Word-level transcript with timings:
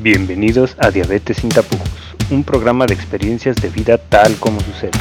Bienvenidos 0.00 0.76
a 0.78 0.92
Diabetes 0.92 1.38
sin 1.38 1.50
tapujos, 1.50 1.90
un 2.30 2.44
programa 2.44 2.86
de 2.86 2.94
experiencias 2.94 3.56
de 3.56 3.68
vida 3.68 3.98
tal 3.98 4.36
como 4.36 4.60
sucede, 4.60 4.92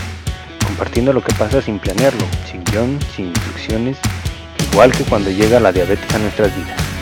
compartiendo 0.65 1.13
lo 1.13 1.23
que 1.23 1.35
pasa 1.35 1.61
sin 1.61 1.77
planearlo, 1.77 2.25
sin 2.49 2.63
guion, 2.63 2.97
sin 3.15 3.27
instrucciones, 3.27 3.99
igual 4.71 4.91
que 4.91 5.03
cuando 5.03 5.29
llega 5.29 5.59
la 5.59 5.71
diabetes 5.71 6.11
a 6.15 6.17
nuestras 6.17 6.55
vidas. 6.55 6.96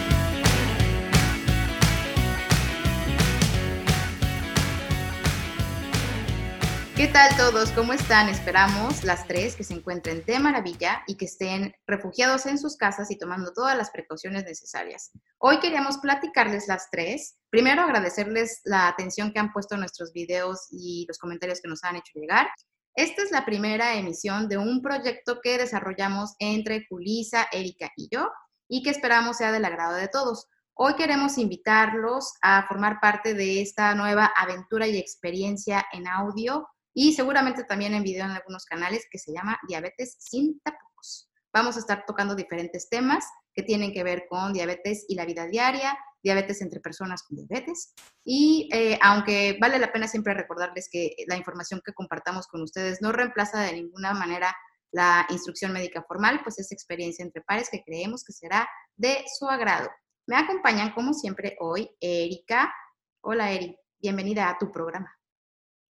¿Qué 6.96 7.08
tal 7.10 7.36
todos? 7.36 7.72
¿Cómo 7.72 7.92
están? 7.92 8.30
Esperamos 8.30 9.04
las 9.04 9.28
tres 9.28 9.58
que 9.58 9.66
se 9.66 9.74
encuentren 9.74 10.24
de 10.26 10.40
maravilla 10.40 11.04
y 11.08 11.18
que 11.18 11.26
estén 11.26 11.76
refugiados 11.86 12.46
en 12.46 12.58
sus 12.58 12.78
casas 12.78 13.12
y 13.12 13.18
tomando 13.18 13.52
todas 13.52 13.76
las 13.76 13.92
precauciones 13.92 14.46
necesarias. 14.46 15.12
Hoy 15.38 15.60
queríamos 15.60 15.98
platicarles 15.98 16.70
las 16.70 16.90
tres. 16.90 17.38
Primero 17.50 17.82
agradecerles 17.82 18.62
la 18.64 18.88
atención 18.88 19.34
que 19.34 19.40
han 19.40 19.52
puesto 19.52 19.76
en 19.76 19.82
nuestros 19.82 20.14
videos 20.14 20.68
y 20.72 21.04
los 21.10 21.18
comentarios 21.18 21.60
que 21.60 21.68
nos 21.68 21.84
han 21.84 21.98
hecho 21.98 22.14
llegar. 22.16 22.48
Esta 22.96 23.24
es 23.24 23.32
la 23.32 23.44
primera 23.44 23.96
emisión 23.96 24.48
de 24.48 24.58
un 24.58 24.82
proyecto 24.82 25.42
que 25.44 25.58
desarrollamos 25.58 26.36
entre 26.40 26.86
Julisa, 26.88 27.50
Erika 27.52 27.92
y 27.98 28.08
yo 28.10 28.30
y 28.70 28.84
que 28.84 28.92
esperamos 28.92 29.36
sea 29.36 29.52
del 29.52 29.66
agrado 29.66 29.98
de 29.98 30.08
todos. 30.08 30.48
Hoy 30.74 30.96
queremos 30.96 31.38
invitarlos 31.38 32.36
a 32.42 32.66
formar 32.70 33.00
parte 33.02 33.34
de 33.34 33.62
esta 33.62 33.94
nueva 33.96 34.32
aventura 34.34 34.88
y 34.88 34.98
experiencia 34.98 35.86
en 35.92 36.08
audio 36.08 36.66
y 36.96 37.14
seguramente 37.14 37.66
también 37.66 37.94
en 37.94 38.04
video 38.04 38.26
en 38.26 38.32
algunos 38.32 38.66
canales 38.66 39.06
que 39.12 39.20
se 39.20 39.34
llama 39.34 39.60
Diabetes 39.68 40.16
sin 40.18 40.60
tapujos. 40.62 41.30
Vamos 41.54 41.76
a 41.76 41.80
estar 41.80 42.06
tocando 42.08 42.36
diferentes 42.36 42.90
temas 42.90 43.26
que 43.54 43.64
tienen 43.64 43.94
que 43.94 44.04
ver 44.04 44.26
con 44.30 44.54
diabetes 44.54 45.06
y 45.08 45.16
la 45.16 45.26
vida 45.26 45.46
diaria, 45.46 45.98
diabetes 46.24 46.62
entre 46.62 46.80
personas 46.80 47.24
con 47.24 47.38
diabetes. 47.38 47.94
Y 48.24 48.70
eh, 48.74 48.98
aunque 49.02 49.58
vale 49.60 49.78
la 49.78 49.92
pena 49.92 50.08
siempre 50.08 50.34
recordarles 50.34 50.90
que 50.90 51.16
la 51.28 51.38
información 51.38 51.82
que 51.86 51.94
compartamos 51.94 52.48
con 52.48 52.62
ustedes 52.62 53.02
no 53.02 53.12
reemplaza 53.12 53.62
de 53.62 53.74
ninguna 53.74 54.14
manera 54.14 54.56
la 54.92 55.26
instrucción 55.30 55.74
médica 55.74 56.04
formal, 56.08 56.42
pues 56.44 56.60
es 56.60 56.72
experiencia 56.72 57.24
entre 57.24 57.42
pares 57.42 57.70
que 57.70 57.84
creemos 57.84 58.24
que 58.24 58.32
será 58.32 58.68
de 58.96 59.24
su 59.38 59.48
agrado. 59.48 59.90
Me 60.28 60.38
acompañan 60.38 60.94
como 60.94 61.14
siempre 61.14 61.58
hoy 61.60 61.90
Erika. 62.00 62.74
Hola 63.22 63.52
Eri, 63.52 63.78
bienvenida 64.00 64.50
a 64.50 64.58
tu 64.58 64.72
programa. 64.72 65.15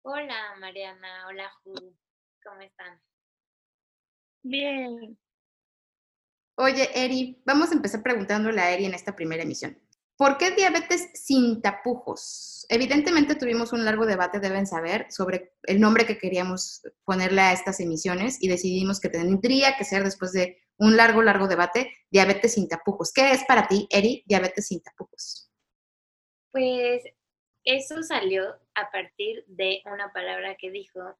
Hola 0.05 0.55
Mariana, 0.59 1.27
hola 1.29 1.49
Ju, 1.63 1.73
¿cómo 2.43 2.59
están? 2.59 3.01
Bien. 4.41 5.17
Oye, 6.55 6.89
Eri, 6.93 7.41
vamos 7.45 7.71
a 7.71 7.75
empezar 7.75 8.03
preguntándole 8.03 8.59
a 8.59 8.71
Eri 8.71 8.83
en 8.83 8.95
esta 8.95 9.15
primera 9.15 9.43
emisión. 9.43 9.81
¿Por 10.17 10.37
qué 10.37 10.51
diabetes 10.51 11.09
sin 11.13 11.61
tapujos? 11.61 12.65
Evidentemente 12.67 13.35
tuvimos 13.35 13.71
un 13.71 13.85
largo 13.85 14.05
debate, 14.05 14.41
deben 14.41 14.67
saber, 14.67 15.07
sobre 15.09 15.53
el 15.63 15.79
nombre 15.79 16.05
que 16.05 16.17
queríamos 16.17 16.81
ponerle 17.05 17.39
a 17.39 17.53
estas 17.53 17.79
emisiones 17.79 18.37
y 18.41 18.49
decidimos 18.49 18.99
que 18.99 19.07
tendría 19.07 19.77
que 19.77 19.85
ser, 19.85 20.03
después 20.03 20.33
de 20.33 20.61
un 20.75 20.97
largo, 20.97 21.21
largo 21.21 21.47
debate, 21.47 21.95
diabetes 22.11 22.55
sin 22.55 22.67
tapujos. 22.67 23.13
¿Qué 23.13 23.31
es 23.31 23.45
para 23.45 23.69
ti, 23.69 23.87
Eri, 23.89 24.21
diabetes 24.27 24.67
sin 24.67 24.83
tapujos? 24.83 25.49
Pues 26.51 27.03
eso 27.65 28.03
salió 28.03 28.55
a 28.75 28.91
partir 28.91 29.43
de 29.47 29.81
una 29.85 30.11
palabra 30.11 30.55
que 30.55 30.71
dijo 30.71 31.17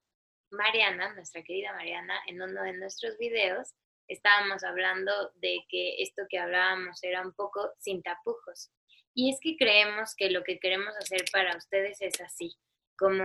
Mariana, 0.50 1.14
nuestra 1.14 1.42
querida 1.42 1.72
Mariana, 1.72 2.20
en 2.26 2.40
uno 2.40 2.62
de 2.62 2.74
nuestros 2.74 3.16
videos. 3.18 3.74
Estábamos 4.08 4.62
hablando 4.64 5.12
de 5.36 5.64
que 5.68 6.02
esto 6.02 6.24
que 6.28 6.38
hablábamos 6.38 7.02
era 7.02 7.22
un 7.22 7.32
poco 7.32 7.72
sin 7.78 8.02
tapujos. 8.02 8.70
Y 9.14 9.30
es 9.30 9.38
que 9.40 9.56
creemos 9.56 10.14
que 10.16 10.30
lo 10.30 10.42
que 10.42 10.58
queremos 10.58 10.94
hacer 10.96 11.24
para 11.32 11.56
ustedes 11.56 12.02
es 12.02 12.20
así, 12.20 12.54
como 12.98 13.24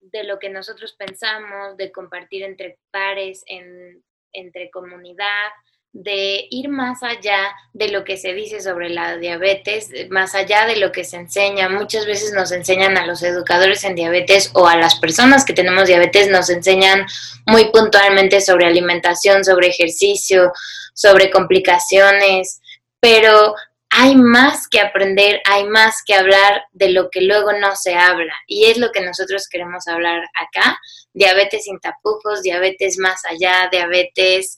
de 0.00 0.24
lo 0.24 0.38
que 0.38 0.50
nosotros 0.50 0.94
pensamos, 0.94 1.76
de 1.76 1.92
compartir 1.92 2.42
entre 2.42 2.78
pares, 2.90 3.44
en, 3.46 4.04
entre 4.32 4.70
comunidad, 4.70 5.50
de 5.92 6.46
ir 6.50 6.70
más 6.70 7.02
allá 7.02 7.54
de 7.74 7.88
lo 7.88 8.02
que 8.04 8.16
se 8.16 8.32
dice 8.32 8.62
sobre 8.62 8.88
la 8.88 9.18
diabetes, 9.18 9.90
más 10.10 10.34
allá 10.34 10.66
de 10.66 10.76
lo 10.76 10.90
que 10.90 11.04
se 11.04 11.16
enseña. 11.16 11.68
Muchas 11.68 12.06
veces 12.06 12.32
nos 12.32 12.50
enseñan 12.50 12.96
a 12.96 13.06
los 13.06 13.22
educadores 13.22 13.84
en 13.84 13.94
diabetes 13.94 14.50
o 14.54 14.66
a 14.66 14.76
las 14.76 14.94
personas 14.94 15.44
que 15.44 15.52
tenemos 15.52 15.86
diabetes, 15.86 16.30
nos 16.30 16.48
enseñan 16.48 17.06
muy 17.46 17.66
puntualmente 17.70 18.40
sobre 18.40 18.66
alimentación, 18.66 19.44
sobre 19.44 19.68
ejercicio, 19.68 20.52
sobre 20.94 21.30
complicaciones, 21.30 22.60
pero 22.98 23.54
hay 23.90 24.16
más 24.16 24.68
que 24.68 24.80
aprender, 24.80 25.42
hay 25.44 25.64
más 25.64 26.02
que 26.06 26.14
hablar 26.14 26.64
de 26.72 26.88
lo 26.88 27.10
que 27.10 27.20
luego 27.20 27.52
no 27.52 27.76
se 27.76 27.94
habla. 27.94 28.32
Y 28.46 28.64
es 28.64 28.78
lo 28.78 28.90
que 28.90 29.02
nosotros 29.02 29.46
queremos 29.50 29.86
hablar 29.86 30.22
acá. 30.34 30.78
Diabetes 31.12 31.64
sin 31.64 31.78
tapujos, 31.78 32.40
diabetes 32.40 32.96
más 32.96 33.20
allá, 33.26 33.68
diabetes 33.70 34.56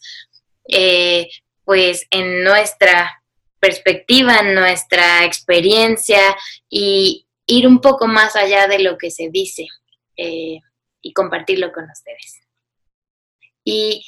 eh, 0.69 1.29
pues 1.65 2.07
en 2.11 2.45
nuestra 2.45 3.23
perspectiva, 3.59 4.39
en 4.41 4.55
nuestra 4.55 5.25
experiencia 5.25 6.21
y 6.69 7.27
ir 7.47 7.67
un 7.67 7.81
poco 7.81 8.07
más 8.07 8.37
allá 8.37 8.67
de 8.67 8.81
lo 8.81 8.99
que 8.99 9.11
se 9.11 9.31
dice 9.31 9.67
eh, 10.17 10.61
y 11.03 11.13
compartirlo 11.13 11.73
con 11.73 11.85
ustedes. 11.91 12.41
Y 13.65 14.05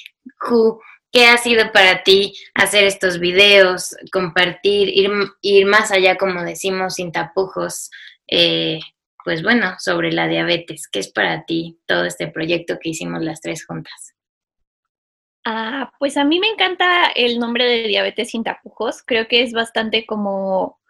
¿qué 1.11 1.27
ha 1.27 1.39
sido 1.39 1.73
para 1.73 2.03
ti 2.03 2.35
hacer 2.55 2.85
estos 2.85 3.19
videos, 3.19 3.97
compartir, 4.13 4.89
ir, 4.89 5.11
ir 5.41 5.67
más 5.67 5.91
allá, 5.91 6.17
como 6.17 6.43
decimos, 6.43 6.95
sin 6.95 7.13
tapujos? 7.13 7.91
Eh, 8.29 8.81
pues 9.25 9.43
bueno, 9.43 9.75
sobre 9.79 10.13
la 10.13 10.29
diabetes. 10.29 10.89
¿Qué 10.89 11.01
es 11.01 11.09
para 11.11 11.45
ti 11.45 11.79
todo 11.87 12.05
este 12.05 12.29
proyecto 12.29 12.79
que 12.81 12.91
hicimos 12.91 13.23
las 13.23 13.41
tres 13.41 13.65
juntas? 13.67 14.16
Ah, 15.49 15.93
pues 16.01 16.17
a 16.17 16.25
mí 16.25 16.41
me 16.41 16.49
encanta 16.49 17.07
el 17.15 17.39
nombre 17.39 17.65
de 17.67 17.87
diabetes 17.87 18.31
sin 18.31 18.43
tapujos. 18.43 19.05
Creo 19.05 19.29
que 19.29 19.43
es 19.43 19.53
bastante 19.53 20.05
como, 20.05 20.81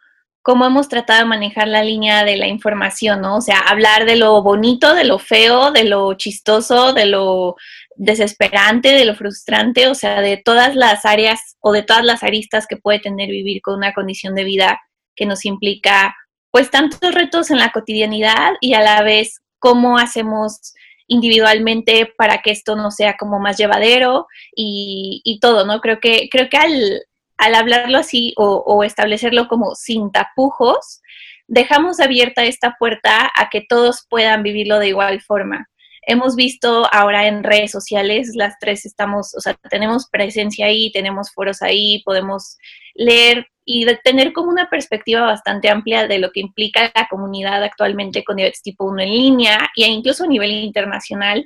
como 0.41 0.65
hemos 0.65 0.89
tratado 0.89 1.21
de 1.21 1.25
manejar 1.27 1.69
la 1.69 1.85
línea 1.85 2.25
de 2.25 2.39
la 2.39 2.47
información, 2.47 3.21
¿no? 3.21 3.37
O 3.37 3.41
sea, 3.43 3.59
hablar 3.59 4.07
de 4.07 4.17
lo 4.17 4.43
bonito, 4.43 4.95
de 4.95 5.05
lo 5.05 5.19
feo, 5.19 5.73
de 5.73 5.85
lo 5.85 6.15
chistoso, 6.15 6.95
de 6.95 7.05
lo 7.05 7.57
desesperante, 7.97 8.93
de 8.93 9.05
lo 9.05 9.15
frustrante, 9.15 9.89
o 9.89 9.95
sea, 9.95 10.23
de 10.23 10.39
todas 10.39 10.75
las 10.75 11.05
áreas 11.05 11.59
o 11.61 11.73
de 11.73 11.83
todas 11.83 12.05
las 12.07 12.23
aristas 12.23 12.67
que 12.67 12.79
puede 12.79 13.01
tener 13.01 13.29
vivir 13.29 13.61
con 13.61 13.75
una 13.75 13.93
condición 13.93 14.35
de 14.35 14.45
vida 14.45 14.81
que 15.15 15.27
nos 15.27 15.45
implica, 15.45 16.17
pues, 16.51 16.71
tantos 16.71 17.15
retos 17.15 17.51
en 17.51 17.59
la 17.59 17.73
cotidianidad 17.73 18.55
y 18.63 18.73
a 18.73 18.81
la 18.81 19.03
vez 19.03 19.43
cómo 19.59 19.99
hacemos 19.99 20.73
individualmente 21.07 22.13
para 22.17 22.43
que 22.43 22.51
esto 22.51 22.77
no 22.77 22.91
sea 22.91 23.17
como 23.17 23.39
más 23.39 23.57
llevadero 23.57 24.27
y, 24.55 25.39
todo, 25.41 25.65
¿no? 25.67 25.81
Creo 25.81 26.01
que, 26.01 26.29
creo 26.31 26.49
que 26.49 26.57
al, 26.57 27.03
al 27.37 27.55
hablarlo 27.55 27.99
así 27.99 28.35
o, 28.37 28.63
o, 28.67 28.83
establecerlo 28.85 29.49
como 29.49 29.75
sin 29.75 30.11
tapujos, 30.11 31.01
dejamos 31.47 32.01
abierta 32.01 32.45
esta 32.45 32.75
puerta 32.79 33.31
a 33.35 33.49
que 33.51 33.61
todos 33.61 34.07
puedan 34.09 34.43
vivirlo 34.43 34.79
de 34.79 34.89
igual 34.89 35.21
forma. 35.21 35.69
Hemos 36.09 36.37
visto 36.37 36.89
ahora 36.93 37.27
en 37.27 37.43
redes 37.43 37.73
sociales, 37.73 38.31
las 38.35 38.55
tres 38.61 38.87
estamos, 38.87 39.35
o 39.35 39.41
sea, 39.41 39.55
tenemos 39.71 40.09
presencia 40.09 40.67
ahí, 40.67 40.93
tenemos 40.93 41.33
foros 41.33 41.63
ahí, 41.63 42.03
podemos 42.05 42.57
leer 42.95 43.49
y 43.69 43.85
de 43.85 43.97
tener 43.97 44.33
como 44.33 44.49
una 44.49 44.71
perspectiva 44.71 45.23
bastante 45.23 45.69
amplia 45.69 46.07
de 46.07 46.21
lo 46.21 46.31
que 46.31 46.41
implica 46.41 46.93
la 46.95 47.09
comunidad 47.11 47.63
actualmente 47.65 48.23
con 48.23 48.37
diabetes 48.37 48.63
tipo 48.63 48.85
1 48.85 49.03
en 49.03 49.11
línea 49.11 49.71
e 49.77 49.89
incluso 49.89 50.25
a 50.25 50.29
nivel 50.29 50.53
internacional. 50.53 51.45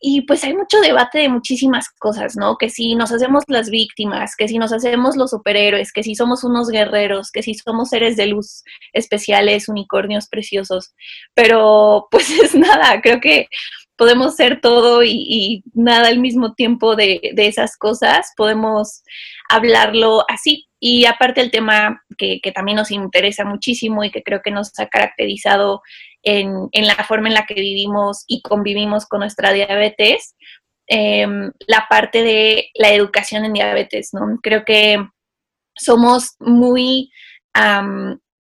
Y 0.00 0.22
pues 0.22 0.42
hay 0.42 0.54
mucho 0.56 0.80
debate 0.80 1.18
de 1.18 1.28
muchísimas 1.28 1.88
cosas, 1.90 2.36
¿no? 2.36 2.56
Que 2.56 2.70
si 2.70 2.96
nos 2.96 3.12
hacemos 3.12 3.44
las 3.46 3.70
víctimas, 3.70 4.34
que 4.34 4.48
si 4.48 4.58
nos 4.58 4.72
hacemos 4.72 5.14
los 5.16 5.30
superhéroes, 5.30 5.92
que 5.92 6.02
si 6.02 6.16
somos 6.16 6.42
unos 6.42 6.70
guerreros, 6.70 7.30
que 7.30 7.42
si 7.42 7.54
somos 7.54 7.90
seres 7.90 8.16
de 8.16 8.26
luz 8.26 8.64
especiales, 8.94 9.68
unicornios 9.68 10.26
preciosos. 10.28 10.94
Pero 11.34 12.08
pues 12.10 12.30
es 12.42 12.54
nada, 12.54 13.00
creo 13.02 13.20
que 13.20 13.46
podemos 13.96 14.34
ser 14.34 14.60
todo 14.60 15.04
y, 15.04 15.62
nada 15.74 16.08
al 16.08 16.18
mismo 16.18 16.54
tiempo 16.54 16.96
de, 16.96 17.20
de, 17.34 17.46
esas 17.46 17.76
cosas, 17.76 18.32
podemos 18.36 19.04
hablarlo 19.48 20.24
así. 20.28 20.66
Y 20.84 21.06
aparte 21.06 21.40
el 21.40 21.52
tema 21.52 22.02
que, 22.18 22.40
también 22.52 22.74
nos 22.74 22.90
interesa 22.90 23.44
muchísimo 23.44 24.02
y 24.02 24.10
que 24.10 24.24
creo 24.24 24.42
que 24.42 24.50
nos 24.50 24.76
ha 24.80 24.88
caracterizado 24.88 25.80
en, 26.24 26.68
en 26.72 26.88
la 26.88 26.96
forma 27.04 27.28
en 27.28 27.34
la 27.34 27.46
que 27.46 27.54
vivimos 27.54 28.24
y 28.26 28.42
convivimos 28.42 29.06
con 29.06 29.20
nuestra 29.20 29.52
diabetes, 29.52 30.34
eh, 30.88 31.24
la 31.68 31.86
parte 31.88 32.24
de 32.24 32.70
la 32.74 32.92
educación 32.92 33.44
en 33.44 33.52
diabetes, 33.52 34.10
¿no? 34.12 34.40
Creo 34.42 34.64
que 34.64 34.98
somos 35.76 36.34
muy 36.40 37.12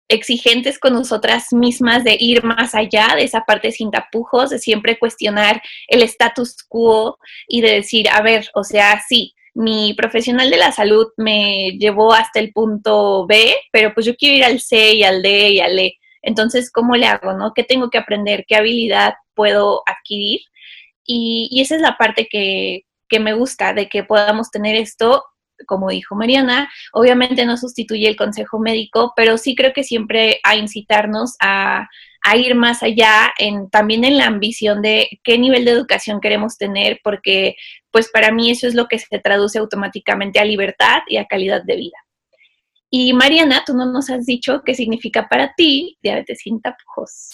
exigentes 0.08 0.80
con 0.80 0.94
nosotras 0.94 1.54
mismas 1.54 2.04
de 2.04 2.18
ir 2.20 2.44
más 2.44 2.74
allá 2.74 3.10
de 3.16 3.26
esa 3.26 3.42
parte 3.42 3.72
sin 3.72 3.92
tapujos, 3.92 4.50
de 4.50 4.58
siempre 4.58 4.98
cuestionar 4.98 5.62
el 5.88 6.02
status 6.02 6.64
quo 6.68 7.20
y 7.48 7.62
de 7.62 7.74
decir, 7.74 8.10
a 8.10 8.24
ver, 8.24 8.50
o 8.56 8.64
sea, 8.64 9.00
sí, 9.08 9.36
mi 9.54 9.94
profesional 9.94 10.50
de 10.50 10.58
la 10.58 10.72
salud 10.72 11.08
me 11.18 11.72
llevó 11.78 12.14
hasta 12.14 12.40
el 12.40 12.52
punto 12.52 13.26
B, 13.28 13.56
pero 13.72 13.94
pues 13.94 14.06
yo 14.06 14.16
quiero 14.16 14.38
ir 14.38 14.44
al 14.46 14.60
C 14.60 14.94
y 14.94 15.04
al 15.04 15.22
D 15.22 15.50
y 15.52 15.60
al 15.60 15.78
E. 15.78 16.00
Entonces, 16.22 16.72
¿cómo 16.72 16.96
le 16.96 17.06
hago, 17.06 17.34
no? 17.34 17.54
¿Qué 17.54 17.64
tengo 17.64 17.90
que 17.90 17.98
aprender? 17.98 18.46
¿Qué 18.48 18.56
habilidad 18.56 19.14
puedo 19.36 19.84
adquirir? 19.86 20.42
Y, 21.06 21.50
y 21.52 21.62
esa 21.62 21.76
es 21.76 21.82
la 21.82 21.98
parte 21.98 22.28
que, 22.30 22.86
que 23.10 23.20
me 23.20 23.34
gusta, 23.34 23.74
de 23.74 23.90
que 23.90 24.04
podamos 24.04 24.50
tener 24.50 24.76
esto 24.76 25.24
como 25.66 25.90
dijo 25.90 26.16
Mariana, 26.16 26.70
obviamente 26.92 27.46
no 27.46 27.58
sustituye 27.58 28.08
el 28.08 28.16
consejo 28.16 28.60
médico, 28.60 29.14
pero 29.16 29.38
sí 29.38 29.56
creo 29.56 29.74
que 29.74 29.84
siempre 29.84 30.40
a 30.44 30.56
incitarnos 30.56 31.36
a, 31.40 31.88
a 32.24 32.38
ir 32.38 32.56
más 32.56 32.84
allá, 32.84 33.34
en, 33.38 33.70
también 33.70 34.04
en 34.04 34.18
la 34.18 34.26
ambición 34.26 34.82
de 34.82 35.20
qué 35.24 35.38
nivel 35.38 35.66
de 35.66 35.72
educación 35.72 36.22
queremos 36.22 36.58
tener, 36.58 37.00
porque 37.04 37.56
pues 37.94 38.10
para 38.12 38.32
mí 38.32 38.52
eso 38.52 38.68
es 38.68 38.74
lo 38.74 38.88
que 38.88 38.98
se 39.00 39.20
traduce 39.20 39.60
automáticamente 39.60 40.40
a 40.40 40.46
libertad 40.46 41.04
y 41.08 41.18
a 41.18 41.28
calidad 41.28 41.64
de 41.64 41.76
vida. 41.76 41.98
Y 42.90 43.14
Mariana, 43.14 43.64
tú 43.66 43.76
no 43.76 43.86
nos 43.86 44.10
has 44.10 44.26
dicho 44.26 44.64
qué 44.66 44.76
significa 44.76 45.30
para 45.30 45.54
ti 45.56 45.98
diabetes 46.02 46.40
sin 46.44 46.60
tapujos. 46.60 47.30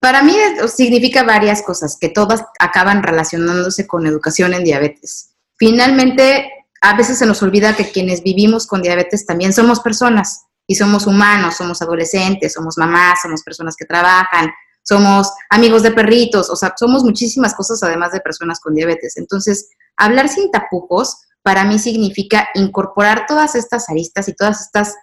Para 0.00 0.22
mí 0.22 0.34
significa 0.68 1.24
varias 1.24 1.62
cosas 1.62 1.98
que 2.00 2.08
todas 2.08 2.44
acaban 2.58 3.02
relacionándose 3.02 3.86
con 3.86 4.06
educación 4.06 4.54
en 4.54 4.64
diabetes. 4.64 5.34
Finalmente, 5.58 6.50
a 6.80 6.96
veces 6.96 7.18
se 7.18 7.26
nos 7.26 7.42
olvida 7.42 7.76
que 7.76 7.90
quienes 7.90 8.22
vivimos 8.22 8.66
con 8.66 8.82
diabetes 8.82 9.26
también 9.26 9.52
somos 9.52 9.80
personas 9.80 10.46
y 10.66 10.76
somos 10.76 11.06
humanos, 11.06 11.56
somos 11.56 11.82
adolescentes, 11.82 12.54
somos 12.54 12.78
mamás, 12.78 13.20
somos 13.22 13.42
personas 13.42 13.76
que 13.76 13.84
trabajan, 13.84 14.50
somos 14.82 15.30
amigos 15.50 15.82
de 15.82 15.92
perritos, 15.92 16.50
o 16.50 16.56
sea, 16.56 16.74
somos 16.76 17.04
muchísimas 17.04 17.54
cosas 17.54 17.82
además 17.82 18.12
de 18.12 18.20
personas 18.20 18.60
con 18.60 18.74
diabetes. 18.74 19.16
Entonces, 19.16 19.68
hablar 19.96 20.28
sin 20.28 20.50
tapujos 20.50 21.16
para 21.42 21.64
mí 21.64 21.78
significa 21.78 22.48
incorporar 22.54 23.26
todas 23.26 23.54
estas 23.54 23.88
aristas 23.88 24.28
y 24.28 24.34
todas 24.34 24.60
estas 24.60 24.94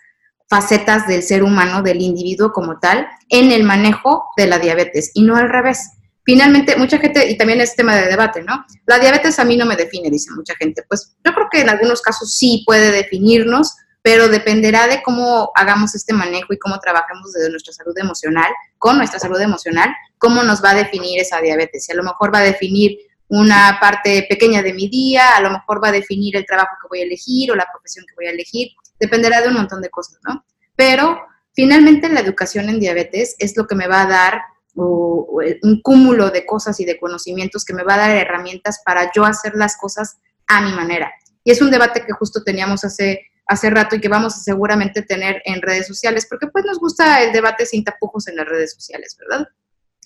facetas 0.50 1.07
del 1.07 1.24
ser 1.24 1.44
humano, 1.44 1.81
del 1.81 2.01
individuo 2.01 2.51
como 2.51 2.79
tal, 2.79 3.07
en 3.29 3.51
el 3.51 3.63
manejo 3.63 4.24
de 4.38 4.47
la 4.47 4.59
diabetes 4.59 5.12
y 5.13 5.24
no 5.24 5.35
al 5.35 5.50
revés. 5.50 5.91
Finalmente, 6.24 6.75
mucha 6.75 6.97
gente, 6.97 7.29
y 7.29 7.38
también 7.38 7.62
es 7.62 7.75
tema 7.75 7.95
de 7.95 8.07
debate, 8.07 8.44
¿no? 8.44 8.65
La 8.85 9.00
diabetes 9.00 9.39
a 9.39 9.45
mí 9.45 9.56
no 9.56 9.65
me 9.65 9.77
define, 9.77 10.09
dice 10.09 10.29
mucha 10.35 10.56
gente. 10.56 10.83
Pues 10.88 11.15
yo 11.24 11.33
creo 11.33 11.47
que 11.50 11.62
en 11.62 11.69
algunos 11.69 12.01
casos 12.01 12.35
sí 12.35 12.63
puede 12.65 12.91
definirnos, 12.91 13.74
pero 14.07 14.30
dependerá 14.30 14.88
de 14.88 15.04
cómo 15.04 15.51
hagamos 15.54 15.94
este 15.94 16.13
manejo 16.13 16.54
y 16.54 16.57
cómo 16.57 16.80
trabajemos 16.80 17.33
desde 17.33 17.50
nuestra 17.50 17.74
salud 17.74 17.94
emocional, 17.98 18.50
con 18.77 18.95
nuestra 18.95 19.19
salud 19.19 19.42
emocional, 19.42 19.94
cómo 20.18 20.44
nos 20.44 20.63
va 20.63 20.69
a 20.69 20.75
definir 20.75 21.19
esa 21.19 21.42
diabetes. 21.42 21.83
Si 21.83 21.92
a 21.92 21.95
lo 21.95 22.04
mejor 22.04 22.33
va 22.33 22.39
a 22.39 22.44
definir 22.44 23.00
una 23.27 23.77
parte 23.81 24.25
pequeña 24.30 24.63
de 24.63 24.71
mi 24.71 24.88
día, 24.88 25.36
a 25.36 25.42
lo 25.42 25.50
mejor 25.50 25.83
va 25.83 25.89
a 25.89 25.92
definir 25.92 26.38
el 26.38 26.45
trabajo 26.45 26.77
que 26.81 26.88
voy 26.88 27.01
a 27.01 27.04
elegir 27.04 27.51
o 27.51 27.56
la 27.56 27.68
profesión 27.69 28.06
que 28.07 28.15
voy 28.15 28.27
a 28.27 28.30
elegir, 28.30 28.69
dependerá 28.98 29.42
de 29.42 29.50
un 29.50 29.56
montón 29.56 29.81
de 29.81 29.89
cosas, 29.89 30.19
¿no? 30.25 30.45
Pero 30.77 31.19
finalmente 31.53 32.07
la 32.07 32.21
educación 32.21 32.69
en 32.69 32.80
diabetes 32.80 33.36
es 33.39 33.57
lo 33.57 33.68
que 33.68 33.75
me 33.75 33.89
va 33.89 34.03
a 34.03 34.07
dar 34.07 34.42
un 34.74 35.81
cúmulo 35.81 36.30
de 36.30 36.45
cosas 36.45 36.80
y 36.80 36.86
de 36.86 36.98
conocimientos 36.98 37.65
que 37.65 37.74
me 37.74 37.83
va 37.83 37.95
a 37.95 38.07
dar 38.07 38.12
herramientas 38.12 38.80
para 38.86 39.12
yo 39.13 39.25
hacer 39.25 39.51
las 39.56 39.75
cosas 39.75 40.15
a 40.48 40.62
mi 40.62 40.71
manera. 40.71 41.12
Y 41.44 41.51
es 41.51 41.62
un 41.62 41.71
debate 41.71 42.06
que 42.06 42.13
justo 42.13 42.42
teníamos 42.45 42.86
hace, 42.86 43.19
hace 43.48 43.70
rato 43.70 43.96
y 43.96 44.02
que 44.02 44.10
vamos 44.10 44.36
a 44.36 44.40
seguramente 44.40 45.02
tener 45.02 45.42
en 45.46 45.62
redes 45.62 45.88
sociales, 45.88 46.28
porque 46.30 46.48
pues 46.48 46.66
nos 46.66 46.80
gusta 46.80 47.22
el 47.24 47.32
debate 47.32 47.66
sin 47.66 47.84
tapujos 47.84 48.28
en 48.28 48.36
las 48.36 48.48
redes 48.48 48.74
sociales, 48.74 49.16
¿verdad? 49.18 49.48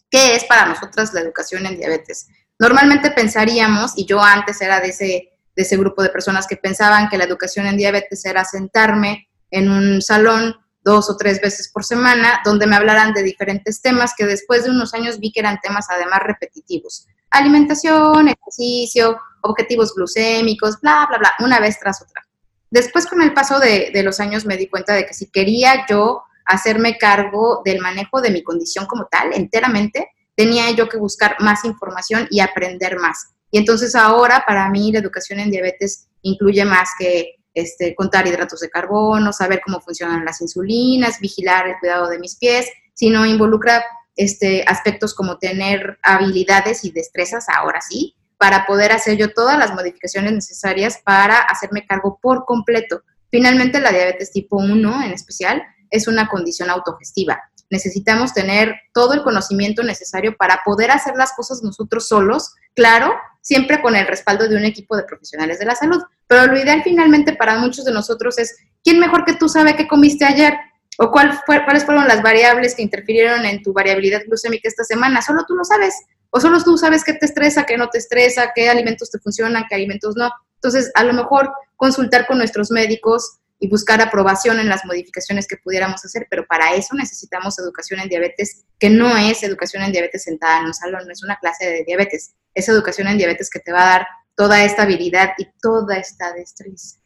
¿Qué 0.10 0.36
es 0.36 0.44
para 0.46 0.66
nosotras 0.66 1.14
la 1.14 1.22
educación 1.22 1.66
en 1.66 1.78
diabetes? 1.78 2.28
Normalmente 2.60 3.12
pensaríamos, 3.12 3.94
y 3.96 4.06
yo 4.06 4.22
antes 4.22 4.62
era 4.62 4.80
de 4.80 4.90
ese, 4.90 5.32
de 5.56 5.62
ese 5.64 5.78
grupo 5.78 6.04
de 6.04 6.10
personas 6.10 6.46
que 6.46 6.58
pensaban 6.58 7.10
que 7.10 7.18
la 7.18 7.24
educación 7.24 7.66
en 7.66 7.78
diabetes 7.78 8.24
era 8.26 8.46
sentarme 8.46 9.30
en 9.50 9.70
un 9.70 10.02
salón 10.02 10.56
dos 10.84 11.10
o 11.10 11.18
tres 11.18 11.42
veces 11.42 11.72
por 11.72 11.84
semana, 11.84 12.42
donde 12.44 12.68
me 12.68 12.76
hablaran 12.76 13.14
de 13.14 13.24
diferentes 13.24 13.82
temas 13.82 14.14
que 14.18 14.26
después 14.26 14.64
de 14.64 14.72
unos 14.72 14.94
años 14.94 15.20
vi 15.20 15.32
que 15.32 15.40
eran 15.40 15.60
temas 15.62 15.88
además 15.90 16.22
repetitivos. 16.24 17.08
Alimentación, 17.30 18.28
ejercicio, 18.28 19.18
objetivos 19.42 19.94
glucémicos, 19.96 20.80
bla, 20.82 21.06
bla, 21.08 21.18
bla, 21.18 21.34
una 21.40 21.60
vez 21.60 21.80
tras 21.80 22.02
otra. 22.02 22.24
Después 22.72 23.06
con 23.06 23.22
el 23.22 23.34
paso 23.34 23.60
de, 23.60 23.92
los 24.02 24.22
años 24.22 24.46
me 24.46 24.56
di 24.56 24.68
cuenta 24.68 24.96
de 24.96 25.06
que 25.06 25.14
si 25.14 25.30
quería 25.30 25.86
yo 25.90 26.24
hacerme 26.46 26.98
cargo 26.98 27.62
del 27.66 27.82
manejo 27.82 28.22
de 28.22 28.32
mi 28.32 28.44
condición 28.44 28.86
como 28.86 29.08
tal, 29.12 29.34
enteramente, 29.34 30.10
tenía 30.36 30.72
yo 30.72 30.88
que 30.88 30.98
buscar 30.98 31.36
más 31.40 31.66
información 31.66 32.28
y 32.32 32.40
aprender 32.40 32.98
más. 32.98 33.34
Y 33.52 33.58
entonces 33.58 33.94
ahora 33.94 34.46
para 34.48 34.70
mí 34.70 34.92
la 34.94 35.00
educación 35.00 35.42
en 35.42 35.52
diabetes 35.52 36.08
incluye 36.22 36.64
más 36.64 36.90
que 36.98 37.36
este, 37.54 37.94
contar 37.94 38.26
hidratos 38.26 38.62
de 38.62 38.70
carbono, 38.70 39.34
saber 39.34 39.62
cómo 39.66 39.82
funcionan 39.82 40.24
las 40.24 40.40
insulinas, 40.40 41.20
vigilar 41.20 41.68
el 41.68 41.76
cuidado 41.78 42.10
de 42.10 42.20
mis 42.20 42.38
pies, 42.38 42.70
sino 42.94 43.26
involucra 43.26 43.84
este, 44.16 44.64
aspectos 44.66 45.14
como 45.14 45.38
tener 45.38 46.00
habilidades 46.04 46.86
y 46.86 46.92
destrezas, 46.92 47.48
ahora 47.50 47.82
sí, 47.82 48.16
para 48.42 48.66
poder 48.66 48.92
hacer 48.92 49.18
yo 49.18 49.32
todas 49.36 49.56
las 49.60 49.72
modificaciones 49.72 50.34
necesarias 50.34 50.98
para 51.06 51.38
hacerme 51.42 51.86
cargo 51.86 52.18
por 52.20 52.44
completo. 52.46 53.04
Finalmente, 53.30 53.80
la 53.80 53.92
diabetes 53.92 54.32
tipo 54.32 54.58
1 54.58 55.04
en 55.04 55.12
especial 55.12 55.62
es 55.92 56.08
una 56.08 56.28
condición 56.28 56.72
autogestiva. 56.72 57.40
Necesitamos 57.70 58.34
tener 58.34 58.74
todo 58.96 59.14
el 59.14 59.22
conocimiento 59.22 59.84
necesario 59.84 60.36
para 60.38 60.62
poder 60.66 60.90
hacer 60.90 61.14
las 61.16 61.34
cosas 61.34 61.62
nosotros 61.62 62.08
solos, 62.08 62.56
claro, 62.74 63.14
siempre 63.42 63.80
con 63.80 63.96
el 63.96 64.08
respaldo 64.08 64.50
de 64.50 64.56
un 64.56 64.66
equipo 64.66 64.98
de 64.98 65.04
profesionales 65.04 65.60
de 65.60 65.66
la 65.66 65.76
salud. 65.76 66.02
Pero 66.26 66.48
lo 66.48 66.58
ideal 66.58 66.82
finalmente 66.84 67.34
para 67.34 67.60
muchos 67.60 67.86
de 67.86 67.94
nosotros 67.94 68.40
es, 68.40 68.58
¿quién 68.84 68.98
mejor 68.98 69.24
que 69.24 69.36
tú 69.36 69.50
sabe 69.50 69.76
qué 69.76 69.88
comiste 69.88 70.26
ayer? 70.26 70.58
¿O 70.98 71.12
cuál 71.12 71.40
fue, 71.46 71.64
cuáles 71.64 71.86
fueron 71.86 72.08
las 72.08 72.24
variables 72.24 72.74
que 72.74 72.82
interfirieron 72.82 73.46
en 73.46 73.62
tu 73.62 73.72
variabilidad 73.72 74.24
glucémica 74.26 74.68
esta 74.68 74.84
semana? 74.84 75.22
Solo 75.22 75.46
tú 75.48 75.54
lo 75.54 75.64
sabes. 75.64 75.94
O 76.32 76.40
solo 76.40 76.64
tú 76.64 76.78
sabes 76.78 77.04
qué 77.04 77.14
te 77.14 77.26
estresa, 77.26 77.66
qué 77.66 77.78
no 77.78 77.90
te 77.90 77.98
estresa, 77.98 78.52
qué 78.56 78.70
alimentos 78.70 79.12
te 79.12 79.20
funcionan, 79.20 79.66
qué 79.70 79.76
alimentos 79.76 80.16
no. 80.16 80.32
Entonces, 80.56 80.92
a 80.96 81.04
lo 81.04 81.14
mejor 81.14 81.52
consultar 81.76 82.26
con 82.26 82.38
nuestros 82.38 82.72
médicos 82.72 83.38
y 83.60 83.68
buscar 83.68 84.02
aprobación 84.02 84.60
en 84.60 84.70
las 84.70 84.86
modificaciones 84.86 85.48
que 85.48 85.58
pudiéramos 85.58 86.04
hacer, 86.04 86.26
pero 86.30 86.48
para 86.48 86.74
eso 86.74 86.96
necesitamos 86.96 87.60
educación 87.60 88.00
en 88.00 88.10
diabetes, 88.10 88.64
que 88.80 88.90
no 88.90 89.16
es 89.16 89.44
educación 89.44 89.84
en 89.84 89.92
diabetes 89.92 90.24
sentada 90.24 90.62
en 90.62 90.66
un 90.66 90.74
salón, 90.74 91.06
no 91.06 91.12
es 91.12 91.24
una 91.24 91.38
clase 91.38 91.70
de 91.70 91.84
diabetes, 91.84 92.34
es 92.56 92.70
educación 92.70 93.08
en 93.08 93.18
diabetes 93.18 93.50
que 93.50 93.60
te 93.60 93.72
va 93.72 93.84
a 93.84 93.90
dar 93.90 94.08
toda 94.36 94.64
esta 94.64 94.84
habilidad 94.84 95.34
y 95.38 95.48
toda 95.62 95.98
esta 95.98 96.34
destreza. 96.34 96.98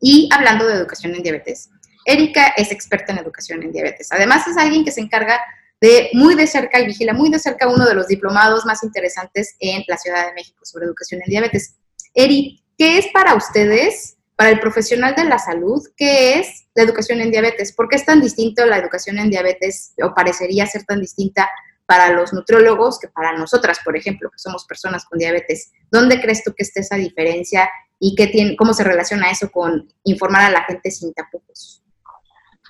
Y 0.00 0.28
hablando 0.32 0.66
de 0.66 0.74
educación 0.74 1.14
en 1.14 1.22
diabetes, 1.22 1.68
Erika 2.04 2.48
es 2.56 2.72
experta 2.72 3.12
en 3.12 3.18
educación 3.18 3.62
en 3.62 3.72
diabetes. 3.72 4.10
Además 4.10 4.46
es 4.46 4.56
alguien 4.56 4.84
que 4.84 4.92
se 4.92 5.02
encarga 5.02 5.38
de 5.80 6.10
muy 6.12 6.34
de 6.34 6.46
cerca 6.46 6.80
y 6.80 6.86
vigila 6.86 7.12
muy 7.12 7.30
de 7.30 7.38
cerca 7.38 7.68
uno 7.68 7.86
de 7.86 7.94
los 7.94 8.08
diplomados 8.08 8.66
más 8.66 8.82
interesantes 8.82 9.56
en 9.60 9.84
la 9.86 9.96
Ciudad 9.96 10.26
de 10.26 10.34
México 10.34 10.64
sobre 10.64 10.86
educación 10.86 11.20
en 11.24 11.30
diabetes. 11.30 11.76
Eri, 12.14 12.64
¿qué 12.76 12.98
es 12.98 13.06
para 13.12 13.34
ustedes, 13.34 14.16
para 14.36 14.50
el 14.50 14.60
profesional 14.60 15.14
de 15.14 15.24
la 15.24 15.38
salud, 15.38 15.82
qué 15.96 16.38
es 16.38 16.66
la 16.74 16.82
educación 16.82 17.20
en 17.20 17.30
diabetes? 17.30 17.72
¿Por 17.72 17.88
qué 17.88 17.96
es 17.96 18.04
tan 18.04 18.20
distinto 18.20 18.64
la 18.66 18.78
educación 18.78 19.18
en 19.18 19.30
diabetes 19.30 19.94
o 20.02 20.14
parecería 20.14 20.66
ser 20.66 20.84
tan 20.84 21.00
distinta 21.00 21.48
para 21.88 22.12
los 22.12 22.34
nutriólogos 22.34 22.98
que 22.98 23.08
para 23.08 23.32
nosotras, 23.32 23.78
por 23.82 23.96
ejemplo, 23.96 24.30
que 24.30 24.38
somos 24.38 24.66
personas 24.66 25.06
con 25.06 25.18
diabetes. 25.18 25.72
¿Dónde 25.90 26.20
crees 26.20 26.44
tú 26.44 26.52
que 26.54 26.62
esté 26.62 26.80
esa 26.80 26.96
diferencia 26.96 27.70
y 27.98 28.14
qué 28.14 28.26
tiene, 28.26 28.56
cómo 28.56 28.74
se 28.74 28.84
relaciona 28.84 29.30
eso 29.30 29.50
con 29.50 29.90
informar 30.04 30.42
a 30.42 30.50
la 30.50 30.64
gente 30.64 30.90
sin 30.90 31.14
tapujos? 31.14 31.82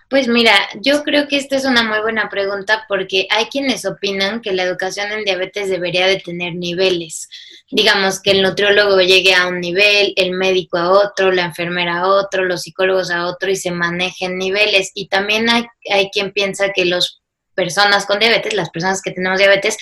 Pues 0.08 0.26
mira, 0.26 0.54
yo 0.80 1.02
creo 1.02 1.28
que 1.28 1.36
esta 1.36 1.56
es 1.56 1.66
una 1.66 1.82
muy 1.82 2.00
buena 2.00 2.30
pregunta 2.30 2.86
porque 2.88 3.26
hay 3.30 3.44
quienes 3.46 3.84
opinan 3.84 4.40
que 4.40 4.52
la 4.52 4.62
educación 4.62 5.12
en 5.12 5.24
diabetes 5.24 5.68
debería 5.68 6.06
de 6.06 6.18
tener 6.18 6.54
niveles. 6.54 7.28
Digamos 7.70 8.22
que 8.22 8.30
el 8.30 8.42
nutriólogo 8.42 8.98
llegue 9.00 9.34
a 9.34 9.48
un 9.48 9.60
nivel, 9.60 10.14
el 10.16 10.32
médico 10.32 10.78
a 10.78 10.90
otro, 10.90 11.30
la 11.30 11.44
enfermera 11.44 11.98
a 11.98 12.08
otro, 12.08 12.46
los 12.46 12.62
psicólogos 12.62 13.10
a 13.10 13.26
otro 13.26 13.50
y 13.50 13.56
se 13.56 13.70
manejen 13.70 14.38
niveles. 14.38 14.92
Y 14.94 15.08
también 15.08 15.50
hay, 15.50 15.66
hay 15.90 16.08
quien 16.08 16.32
piensa 16.32 16.72
que 16.74 16.86
los 16.86 17.20
personas 17.54 18.06
con 18.06 18.18
diabetes, 18.18 18.54
las 18.54 18.70
personas 18.70 19.02
que 19.02 19.10
tenemos 19.10 19.38
diabetes, 19.38 19.76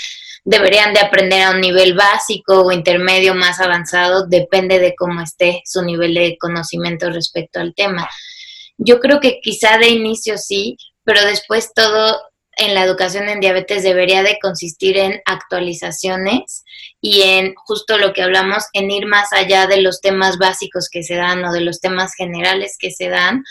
deberían 0.44 0.92
de 0.92 1.00
aprender 1.00 1.42
a 1.42 1.50
un 1.50 1.60
nivel 1.60 1.94
básico 1.94 2.62
o 2.62 2.72
intermedio 2.72 3.34
más 3.34 3.60
avanzado, 3.60 4.26
depende 4.26 4.80
de 4.80 4.94
cómo 4.96 5.20
esté 5.20 5.60
su 5.64 5.82
nivel 5.82 6.14
de 6.14 6.36
conocimiento 6.38 7.10
respecto 7.10 7.60
al 7.60 7.74
tema. 7.74 8.08
Yo 8.78 9.00
creo 9.00 9.20
que 9.20 9.40
quizá 9.42 9.78
de 9.78 9.88
inicio 9.88 10.38
sí, 10.38 10.76
pero 11.04 11.24
después 11.24 11.72
todo 11.74 12.20
en 12.56 12.74
la 12.74 12.82
educación 12.82 13.28
en 13.28 13.40
diabetes 13.40 13.82
debería 13.82 14.22
de 14.22 14.38
consistir 14.40 14.96
en 14.96 15.20
actualizaciones 15.26 16.64
y 17.00 17.22
en 17.22 17.54
justo 17.54 17.98
lo 17.98 18.12
que 18.12 18.22
hablamos, 18.22 18.64
en 18.72 18.90
ir 18.90 19.06
más 19.06 19.32
allá 19.32 19.66
de 19.66 19.82
los 19.82 20.00
temas 20.00 20.38
básicos 20.38 20.88
que 20.90 21.02
se 21.02 21.16
dan 21.16 21.44
o 21.44 21.52
de 21.52 21.60
los 21.60 21.80
temas 21.80 22.14
generales 22.14 22.76
que 22.78 22.90
se 22.90 23.08
dan, 23.08 23.44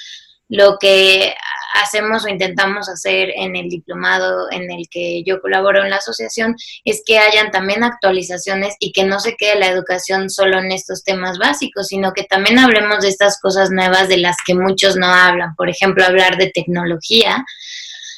lo 0.50 0.78
que 0.80 1.36
hacemos 1.82 2.26
o 2.26 2.28
intentamos 2.28 2.90
hacer 2.90 3.30
en 3.36 3.56
el 3.56 3.70
diplomado 3.70 4.52
en 4.52 4.72
el 4.72 4.88
que 4.90 5.24
yo 5.26 5.42
colaboro 5.42 5.84
en 5.84 5.90
la 5.90 5.98
asociación 5.98 6.56
es 6.84 7.02
que 7.06 7.20
hayan 7.20 7.52
también 7.52 7.84
actualizaciones 7.84 8.76
y 8.80 8.92
que 8.92 9.04
no 9.04 9.20
se 9.20 9.36
quede 9.36 9.60
la 9.60 9.68
educación 9.68 10.30
solo 10.30 10.60
en 10.60 10.72
estos 10.72 11.04
temas 11.04 11.38
básicos, 11.38 11.88
sino 11.88 12.14
que 12.14 12.24
también 12.24 12.60
hablemos 12.60 13.02
de 13.02 13.10
estas 13.10 13.40
cosas 13.40 13.72
nuevas 13.72 14.08
de 14.08 14.18
las 14.18 14.38
que 14.46 14.56
muchos 14.56 14.96
no 14.96 15.08
hablan. 15.08 15.56
Por 15.56 15.70
ejemplo, 15.70 16.06
hablar 16.06 16.38
de 16.38 16.52
tecnología 16.52 17.44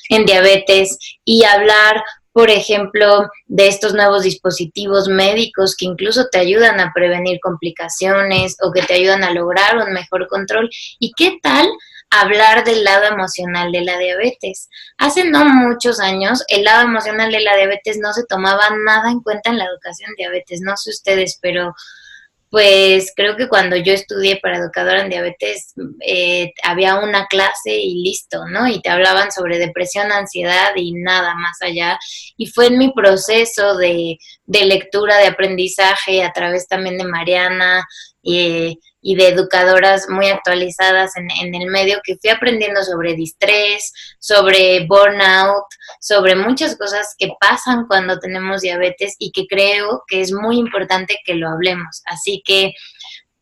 en 0.09 0.25
diabetes 0.25 0.97
y 1.25 1.43
hablar 1.43 2.03
por 2.37 2.51
ejemplo, 2.51 3.27
de 3.47 3.67
estos 3.67 3.95
nuevos 3.95 4.21
dispositivos 4.21 5.07
médicos 5.07 5.75
que 5.75 5.87
incluso 5.87 6.27
te 6.31 6.37
ayudan 6.37 6.79
a 6.79 6.91
prevenir 6.93 7.39
complicaciones 7.41 8.57
o 8.61 8.71
que 8.71 8.83
te 8.83 8.93
ayudan 8.93 9.23
a 9.23 9.31
lograr 9.31 9.75
un 9.79 9.91
mejor 9.91 10.27
control. 10.27 10.69
¿Y 10.99 11.13
qué 11.17 11.39
tal 11.41 11.67
hablar 12.09 12.63
del 12.63 12.83
lado 12.83 13.05
emocional 13.05 13.71
de 13.71 13.81
la 13.81 13.97
diabetes? 13.97 14.69
Hace 14.97 15.25
no 15.25 15.45
muchos 15.45 15.99
años 15.99 16.43
el 16.47 16.63
lado 16.63 16.83
emocional 16.83 17.31
de 17.31 17.41
la 17.41 17.55
diabetes 17.55 17.97
no 17.99 18.13
se 18.13 18.25
tomaba 18.25 18.69
nada 18.85 19.11
en 19.11 19.21
cuenta 19.21 19.49
en 19.49 19.57
la 19.57 19.65
educación 19.65 20.11
diabetes. 20.17 20.61
No 20.61 20.75
sé 20.77 20.89
ustedes, 20.91 21.39
pero 21.41 21.73
pues 22.49 23.11
creo 23.15 23.35
que 23.35 23.49
cuando 23.49 23.75
yo 23.75 23.91
estudié 23.91 24.39
para 24.41 24.57
educadora 24.57 25.01
en 25.01 25.09
diabetes 25.09 25.73
eh, 25.99 26.53
había 26.63 26.95
una 26.95 27.27
clase 27.27 27.75
y 27.75 28.01
listo, 28.03 28.45
¿no? 28.47 28.67
Y 28.67 28.81
te 28.81 28.89
hablaban 28.89 29.31
sobre 29.33 29.57
depresión, 29.57 30.11
ansiedad 30.11 30.71
y 30.75 30.93
nada 30.93 31.35
más 31.35 31.61
allá. 31.61 31.99
Y 32.37 32.47
fue 32.47 32.67
en 32.67 32.77
mi 32.77 32.93
proceso 32.93 33.75
de, 33.75 34.17
de 34.45 34.65
lectura, 34.65 35.17
de 35.17 35.27
aprendizaje, 35.27 36.23
a 36.23 36.31
través 36.31 36.69
también 36.69 36.97
de 36.97 37.03
Mariana, 37.03 37.85
y, 38.21 38.79
y 39.07 39.15
de 39.15 39.29
educadoras 39.29 40.09
muy 40.09 40.27
actualizadas 40.27 41.15
en, 41.15 41.31
en, 41.31 41.55
el 41.55 41.67
medio 41.67 42.01
que 42.03 42.17
fui 42.17 42.29
aprendiendo 42.29 42.83
sobre 42.83 43.13
distrés, 43.13 43.93
sobre 44.19 44.85
burnout, 44.85 45.63
sobre 46.01 46.35
muchas 46.35 46.75
cosas 46.75 47.15
que 47.17 47.29
pasan 47.39 47.87
cuando 47.87 48.19
tenemos 48.19 48.63
diabetes 48.63 49.15
y 49.17 49.31
que 49.31 49.47
creo 49.47 50.03
que 50.07 50.19
es 50.19 50.33
muy 50.33 50.57
importante 50.57 51.19
que 51.23 51.35
lo 51.35 51.47
hablemos. 51.47 52.01
Así 52.03 52.43
que 52.45 52.73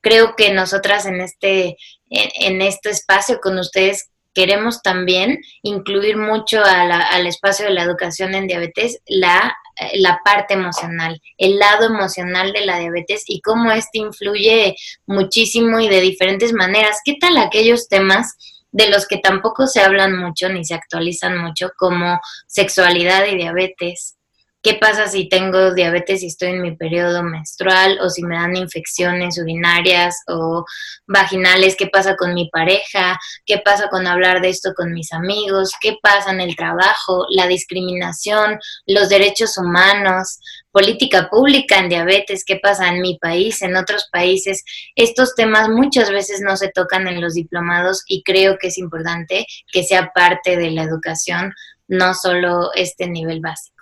creo 0.02 0.36
que 0.36 0.54
nosotras 0.54 1.08
en 1.08 1.20
este, 1.20 1.78
en, 2.12 2.30
en 2.54 2.62
este 2.62 2.92
espacio 2.92 3.40
con 3.42 3.58
ustedes 3.58 4.12
queremos 4.36 4.84
también 4.84 5.40
incluir 5.64 6.18
mucho 6.18 6.62
al 6.64 7.26
espacio 7.26 7.66
de 7.66 7.74
la 7.74 7.84
educación 7.84 8.36
en 8.36 8.46
diabetes 8.46 9.00
la, 9.08 9.56
la 9.96 10.20
parte 10.24 10.54
emocional, 10.54 11.20
el 11.38 11.58
lado 11.58 11.88
emocional 11.88 12.54
de 12.54 12.66
la 12.66 12.78
diabetes 12.78 13.24
y 13.26 13.42
cómo 13.42 13.72
este 13.72 13.98
influye 13.98 14.76
muchísimo 15.08 15.80
y 15.80 15.90
de 15.90 16.02
diferentes 16.02 16.54
maneras. 16.54 17.00
¿Qué 17.04 17.16
tal 17.20 17.38
aquellos 17.38 17.88
temas? 17.88 18.36
de 18.76 18.90
los 18.90 19.08
que 19.08 19.20
tampoco 19.20 19.68
se 19.68 19.80
hablan 19.80 20.18
mucho 20.18 20.50
ni 20.50 20.66
se 20.66 20.74
actualizan 20.74 21.38
mucho, 21.38 21.70
como 21.78 22.20
sexualidad 22.46 23.26
y 23.26 23.38
diabetes, 23.38 24.18
¿Qué 24.66 24.74
pasa 24.82 25.08
si 25.08 25.30
tengo 25.30 25.76
diabetes 25.76 26.24
y 26.24 26.26
estoy 26.26 26.48
en 26.50 26.64
mi 26.64 26.76
periodo 26.76 27.22
menstrual 27.22 28.00
o 28.02 28.10
si 28.10 28.24
me 28.24 28.36
dan 28.36 28.56
infecciones 28.56 29.38
urinarias 29.38 30.24
o 30.28 30.66
vaginales? 31.06 31.76
¿Qué 31.76 31.86
pasa 31.86 32.16
con 32.16 32.34
mi 32.34 32.50
pareja? 32.50 33.20
¿Qué 33.46 33.60
pasa 33.60 33.90
con 33.90 34.08
hablar 34.08 34.42
de 34.42 34.50
esto 34.50 34.74
con 34.76 34.92
mis 34.92 35.14
amigos? 35.14 35.74
¿Qué 35.80 35.98
pasa 36.02 36.32
en 36.32 36.42
el 36.42 36.56
trabajo? 36.56 37.28
La 37.30 37.46
discriminación, 37.46 38.58
los 38.88 39.10
derechos 39.10 39.56
humanos, 39.60 40.40
política 40.72 41.30
pública 41.30 41.78
en 41.78 41.90
diabetes, 41.90 42.44
qué 42.44 42.56
pasa 42.56 42.88
en 42.88 43.02
mi 43.02 43.20
país, 43.20 43.62
en 43.62 43.76
otros 43.76 44.10
países. 44.12 44.64
Estos 44.96 45.36
temas 45.36 45.70
muchas 45.70 46.10
veces 46.10 46.42
no 46.42 46.58
se 46.58 46.70
tocan 46.70 47.08
en 47.08 47.22
los 47.22 47.36
diplomados 47.36 48.02
y 48.08 48.24
creo 48.24 48.58
que 48.58 48.70
es 48.70 48.80
importante 48.80 49.46
que 49.72 49.84
sea 49.84 50.12
parte 50.12 50.58
de 50.58 50.72
la 50.72 50.82
educación, 50.82 51.54
no 51.88 52.16
solo 52.16 52.72
este 52.74 53.08
nivel 53.08 53.42
básico. 53.42 53.75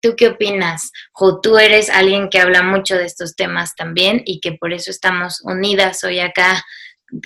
¿Tú 0.00 0.14
qué 0.16 0.28
opinas? 0.28 0.92
Tú 1.42 1.58
eres 1.58 1.90
alguien 1.90 2.30
que 2.30 2.40
habla 2.40 2.62
mucho 2.62 2.96
de 2.96 3.04
estos 3.04 3.36
temas 3.36 3.74
también 3.74 4.22
y 4.24 4.40
que 4.40 4.52
por 4.52 4.72
eso 4.72 4.90
estamos 4.90 5.42
unidas 5.42 6.02
hoy 6.04 6.20
acá. 6.20 6.64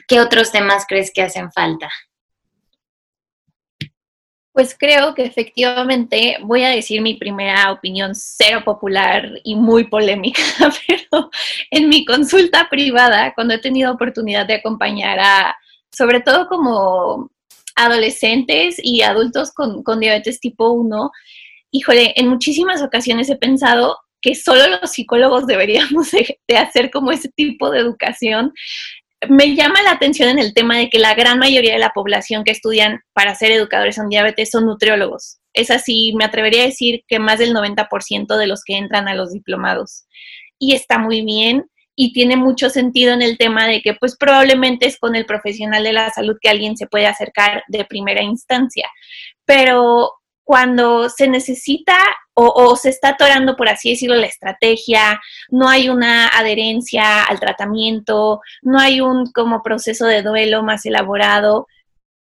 ¿Qué 0.08 0.20
otros 0.20 0.50
temas 0.50 0.84
crees 0.88 1.12
que 1.12 1.22
hacen 1.22 1.52
falta? 1.52 1.88
Pues 4.52 4.76
creo 4.78 5.14
que 5.14 5.24
efectivamente 5.24 6.38
voy 6.42 6.62
a 6.62 6.68
decir 6.68 7.00
mi 7.00 7.14
primera 7.14 7.72
opinión 7.72 8.14
cero 8.14 8.62
popular 8.64 9.28
y 9.42 9.56
muy 9.56 9.84
polémica, 9.84 10.42
pero 10.86 11.30
en 11.70 11.88
mi 11.88 12.04
consulta 12.04 12.68
privada, 12.70 13.34
cuando 13.34 13.54
he 13.54 13.58
tenido 13.58 13.92
oportunidad 13.92 14.46
de 14.46 14.54
acompañar 14.54 15.18
a, 15.20 15.56
sobre 15.90 16.20
todo 16.20 16.46
como 16.46 17.30
adolescentes 17.74 18.76
y 18.80 19.02
adultos 19.02 19.50
con, 19.52 19.82
con 19.82 19.98
diabetes 19.98 20.38
tipo 20.38 20.70
1, 20.70 21.10
híjole, 21.74 22.12
en 22.14 22.28
muchísimas 22.28 22.82
ocasiones 22.82 23.28
he 23.28 23.36
pensado 23.36 23.98
que 24.22 24.36
solo 24.36 24.62
los 24.80 24.92
psicólogos 24.92 25.46
deberíamos 25.46 26.10
de, 26.12 26.56
hacer 26.56 26.90
como 26.90 27.10
ese 27.10 27.28
tipo 27.30 27.70
de 27.70 27.80
educación. 27.80 28.52
Me 29.28 29.56
llama 29.56 29.82
la 29.82 29.90
atención 29.90 30.28
en 30.28 30.38
el 30.38 30.54
tema 30.54 30.78
de 30.78 30.88
que 30.88 30.98
la 30.98 31.14
gran 31.14 31.38
mayoría 31.38 31.72
de 31.72 31.80
la 31.80 31.90
población 31.90 32.44
que 32.44 32.52
estudian 32.52 33.00
para 33.12 33.34
ser 33.34 33.50
educadores 33.50 33.98
en 33.98 34.08
diabetes 34.08 34.50
son 34.50 34.66
nutriólogos. 34.66 35.38
Es 35.52 35.70
así, 35.70 36.14
me 36.16 36.24
atrevería 36.24 36.62
a 36.62 36.66
decir 36.66 37.02
que 37.08 37.18
más 37.18 37.38
del 37.38 37.52
90% 37.52 38.36
de 38.36 38.46
los 38.46 38.62
que 38.64 38.76
entran 38.76 39.08
a 39.08 39.14
los 39.14 39.32
diplomados. 39.32 40.04
Y 40.58 40.74
está 40.74 40.98
muy 40.98 41.22
bien 41.22 41.64
y 41.96 42.12
tiene 42.12 42.36
mucho 42.36 42.70
sentido 42.70 43.12
en 43.12 43.22
el 43.22 43.36
tema 43.36 43.66
de 43.66 43.82
que 43.82 43.94
pues 43.94 44.16
probablemente 44.16 44.86
es 44.86 44.98
con 44.98 45.16
el 45.16 45.26
profesional 45.26 45.82
de 45.82 45.92
la 45.92 46.10
salud 46.10 46.36
que 46.40 46.50
alguien 46.50 46.76
se 46.76 46.86
puede 46.86 47.06
acercar 47.06 47.64
de 47.66 47.84
primera 47.84 48.22
instancia. 48.22 48.88
Pero 49.44 50.12
cuando 50.44 51.08
se 51.08 51.26
necesita 51.26 51.96
o, 52.36 52.74
se 52.74 52.88
está 52.88 53.10
atorando, 53.10 53.54
por 53.56 53.68
así 53.68 53.90
decirlo, 53.90 54.16
la 54.16 54.26
estrategia, 54.26 55.20
no 55.50 55.68
hay 55.68 55.88
una 55.88 56.26
adherencia 56.28 57.22
al 57.22 57.38
tratamiento, 57.38 58.40
no 58.62 58.78
hay 58.80 59.00
un 59.00 59.30
como 59.30 59.62
proceso 59.62 60.06
de 60.06 60.22
duelo 60.22 60.64
más 60.64 60.84
elaborado, 60.84 61.68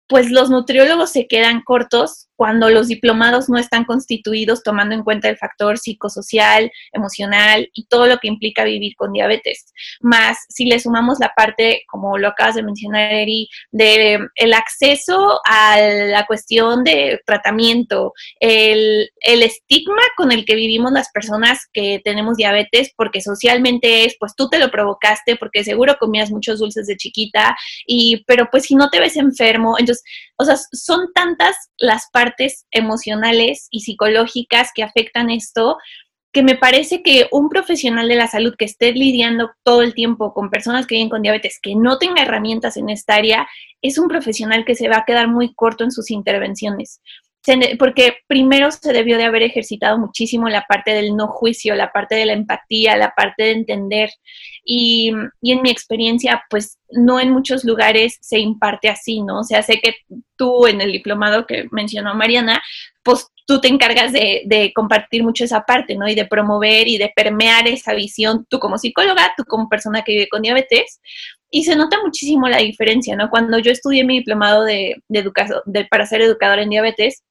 pues 0.07 0.31
los 0.31 0.50
nutriólogos 0.50 1.11
se 1.11 1.26
quedan 1.26 1.62
cortos 1.62 2.29
cuando 2.37 2.71
los 2.71 2.89
diplomados 2.89 3.49
no 3.49 3.59
están 3.59 3.85
constituidos 3.85 4.62
tomando 4.62 4.95
en 4.95 5.05
cuenta 5.05 5.29
el 5.29 5.37
factor 5.37 5.79
psicosocial, 5.79 6.71
emocional 6.93 7.69
y 7.73 7.87
todo 7.87 8.07
lo 8.07 8.19
que 8.19 8.29
implica 8.29 8.65
vivir 8.65 8.95
con 8.97 9.12
diabetes. 9.12 9.73
Más 10.01 10.39
si 10.49 10.65
le 10.65 10.81
sumamos 10.81 11.19
la 11.21 11.33
parte, 11.37 11.85
como 11.87 12.19
lo 12.19 12.29
acabas 12.29 12.55
de 12.55 12.62
mencionar, 12.62 13.12
Eri, 13.12 13.49
de 13.71 14.19
el 14.37 14.55
acceso 14.55 15.41
a 15.45 15.81
la 15.81 16.27
cuestión 16.27 16.85
de 16.85 17.21
tratamiento, 17.27 18.12
el, 18.41 19.11
el 19.21 19.43
estigma 19.43 20.03
con 20.17 20.33
el 20.33 20.45
que 20.45 20.55
vivimos 20.55 20.93
las 20.93 21.11
personas 21.12 21.61
que 21.73 22.01
tenemos 22.05 22.37
diabetes, 22.37 22.93
porque 22.97 23.21
socialmente 23.21 24.05
es, 24.05 24.17
pues 24.19 24.35
tú 24.37 24.49
te 24.49 24.59
lo 24.59 24.71
provocaste, 24.71 25.37
porque 25.37 25.65
seguro 25.65 25.97
comías 25.99 26.31
muchos 26.31 26.59
dulces 26.59 26.87
de 26.87 26.97
chiquita, 26.97 27.57
y, 27.87 28.25
pero 28.27 28.49
pues 28.51 28.65
si 28.65 28.75
no 28.75 28.91
te 28.91 29.01
ves 29.01 29.17
enfermo, 29.17 29.77
entonces, 29.79 30.03
o 30.39 30.45
sea, 30.45 30.57
son 30.73 31.12
tantas 31.15 31.57
las 31.79 32.09
partes 32.12 32.22
emocionales 32.71 33.69
y 33.71 33.81
psicológicas 33.81 34.71
que 34.75 34.83
afectan 34.83 35.31
esto, 35.31 35.79
que 36.33 36.43
me 36.43 36.57
parece 36.57 37.02
que 37.02 37.29
un 37.31 37.49
profesional 37.49 38.09
de 38.09 38.17
la 38.17 38.26
salud 38.26 38.55
que 38.57 38.64
esté 38.64 38.93
lidiando 38.93 39.50
todo 39.62 39.83
el 39.83 39.95
tiempo 39.95 40.33
con 40.33 40.50
personas 40.50 40.87
que 40.87 40.95
viven 40.95 41.11
con 41.11 41.23
diabetes, 41.23 41.59
que 41.62 41.75
no 41.75 41.99
tenga 41.99 42.23
herramientas 42.23 42.76
en 42.76 42.88
esta 42.88 43.17
área, 43.17 43.47
es 43.83 43.99
un 43.99 44.09
profesional 44.09 44.64
que 44.64 44.75
se 44.75 44.88
va 44.88 44.99
a 44.99 45.05
quedar 45.05 45.29
muy 45.29 45.55
corto 45.55 45.85
en 45.85 45.91
sus 45.91 46.11
intervenciones 46.11 47.00
porque 47.79 48.19
primero 48.29 48.71
se 48.71 48.93
debió 48.93 49.19
de 49.19 49.25
haber 49.25 49.43
ejercitado 49.43 49.99
muchísimo 49.99 50.49
la 50.49 50.65
parte 50.69 50.93
del 50.93 51.17
no 51.17 51.27
juicio, 51.27 51.75
la 51.75 51.91
parte 51.91 52.15
de 52.15 52.27
la 52.27 52.35
empatía, 52.35 52.97
la 52.97 53.13
parte 53.17 53.45
de 53.45 53.51
entender. 53.51 54.11
Y, 54.65 55.13
y, 55.41 55.53
en 55.53 55.63
mi 55.63 55.71
experiencia, 55.71 56.45
pues 56.49 56.79
no 56.91 57.19
en 57.19 57.31
muchos 57.31 57.65
lugares 57.65 58.19
se 58.21 58.39
imparte 58.39 58.89
así, 58.89 59.23
¿no? 59.23 59.41
O 59.41 59.45
sea, 59.45 59.63
sé 59.63 59.81
que 59.81 59.97
tú 60.37 60.67
en 60.69 60.81
el 60.81 60.93
diplomado 60.93 61.47
que 61.47 61.67
mencionó 61.73 62.15
Mariana, 62.15 62.63
pues 63.03 63.27
tú 63.45 63.61
te 63.61 63.67
encargas 63.67 64.13
de, 64.13 64.43
de 64.47 64.73
compartir 64.73 65.25
mucho 65.25 65.45
esa 65.45 65.63
parte, 65.63 65.97
¿no? 65.97 66.09
Y 66.09 66.15
de 66.15 66.27
promover 66.27 66.87
y 66.87 66.97
de 66.97 67.13
permear 67.15 67.67
esa 67.67 67.93
visión, 67.93 68.47
tú 68.49 68.61
como 68.61 68.79
psicóloga, 68.79 69.35
tú 69.37 69.45
como 69.45 69.69
persona 69.69 70.03
que 70.03 70.13
vive 70.13 70.29
con 70.29 70.43
diabetes, 70.43 71.01
y 71.55 71.65
se 71.65 71.77
nota 71.77 71.99
muchísimo 72.03 72.49
la 72.49 72.59
diferencia, 72.59 73.15
¿no? 73.15 73.29
Cuando 73.29 73.59
yo 73.59 73.71
estudié 73.71 74.05
mi 74.05 74.19
diplomado 74.19 74.65
de, 74.65 74.97
de 75.07 75.19
educación, 75.19 75.61
de, 75.67 75.85
para 75.85 76.07
ser 76.07 76.23
educadora 76.23 76.63
en 76.63 76.71
diabetes, 76.71 77.23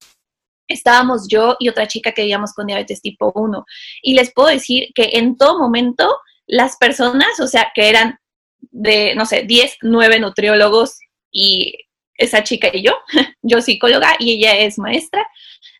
estábamos 0.67 1.27
yo 1.27 1.57
y 1.59 1.69
otra 1.69 1.87
chica 1.87 2.11
que 2.11 2.21
vivíamos 2.21 2.53
con 2.53 2.67
diabetes 2.67 3.01
tipo 3.01 3.31
1. 3.33 3.65
Y 4.03 4.13
les 4.13 4.31
puedo 4.31 4.49
decir 4.49 4.89
que 4.93 5.09
en 5.13 5.37
todo 5.37 5.57
momento 5.57 6.15
las 6.45 6.77
personas, 6.77 7.39
o 7.39 7.47
sea, 7.47 7.71
que 7.73 7.89
eran 7.89 8.19
de, 8.59 9.15
no 9.15 9.25
sé, 9.25 9.41
10, 9.41 9.77
9 9.81 10.19
nutriólogos 10.19 10.99
y 11.31 11.73
esa 12.13 12.43
chica 12.43 12.69
y 12.71 12.83
yo, 12.83 12.93
yo 13.41 13.59
psicóloga 13.59 14.17
y 14.19 14.33
ella 14.33 14.55
es 14.59 14.77
maestra, 14.77 15.27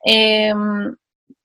eh, 0.04 0.52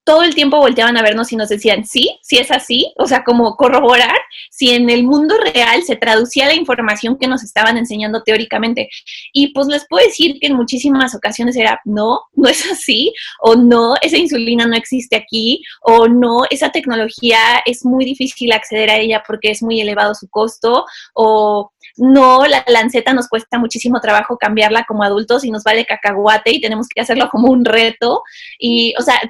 todo 0.06 0.22
el 0.22 0.36
tiempo 0.36 0.58
volteaban 0.58 0.96
a 0.96 1.02
vernos 1.02 1.32
y 1.32 1.36
nos 1.36 1.48
decían, 1.48 1.84
sí, 1.84 2.16
sí 2.22 2.38
es 2.38 2.52
así, 2.52 2.92
o 2.96 3.08
sea, 3.08 3.24
como 3.24 3.56
corroborar 3.56 4.16
si 4.52 4.70
en 4.70 4.88
el 4.88 5.02
mundo 5.02 5.34
real 5.36 5.82
se 5.82 5.96
traducía 5.96 6.46
la 6.46 6.54
información 6.54 7.18
que 7.18 7.26
nos 7.26 7.42
estaban 7.42 7.76
enseñando 7.76 8.22
teóricamente. 8.22 8.88
Y 9.32 9.48
pues 9.48 9.66
les 9.66 9.84
puedo 9.88 10.06
decir 10.06 10.38
que 10.40 10.46
en 10.46 10.54
muchísimas 10.54 11.16
ocasiones 11.16 11.56
era, 11.56 11.80
no, 11.84 12.20
no 12.34 12.48
es 12.48 12.70
así, 12.70 13.12
o 13.40 13.56
no, 13.56 13.96
esa 14.00 14.16
insulina 14.16 14.64
no 14.64 14.76
existe 14.76 15.16
aquí, 15.16 15.64
o 15.82 16.06
no, 16.06 16.42
esa 16.50 16.70
tecnología 16.70 17.38
es 17.64 17.84
muy 17.84 18.04
difícil 18.04 18.52
acceder 18.52 18.90
a 18.90 18.98
ella 18.98 19.24
porque 19.26 19.50
es 19.50 19.60
muy 19.60 19.80
elevado 19.80 20.14
su 20.14 20.28
costo, 20.28 20.84
o 21.14 21.72
no, 21.96 22.46
la 22.46 22.64
lanceta 22.68 23.12
nos 23.12 23.28
cuesta 23.28 23.58
muchísimo 23.58 24.00
trabajo 24.00 24.36
cambiarla 24.36 24.84
como 24.84 25.02
adultos 25.02 25.44
y 25.44 25.50
nos 25.50 25.64
vale 25.64 25.86
cacahuate 25.86 26.52
y 26.52 26.60
tenemos 26.60 26.88
que 26.88 27.00
hacerlo 27.00 27.28
como 27.30 27.50
un 27.50 27.64
reto. 27.64 28.22
Y, 28.58 28.94
o 28.98 29.02
sea, 29.02 29.20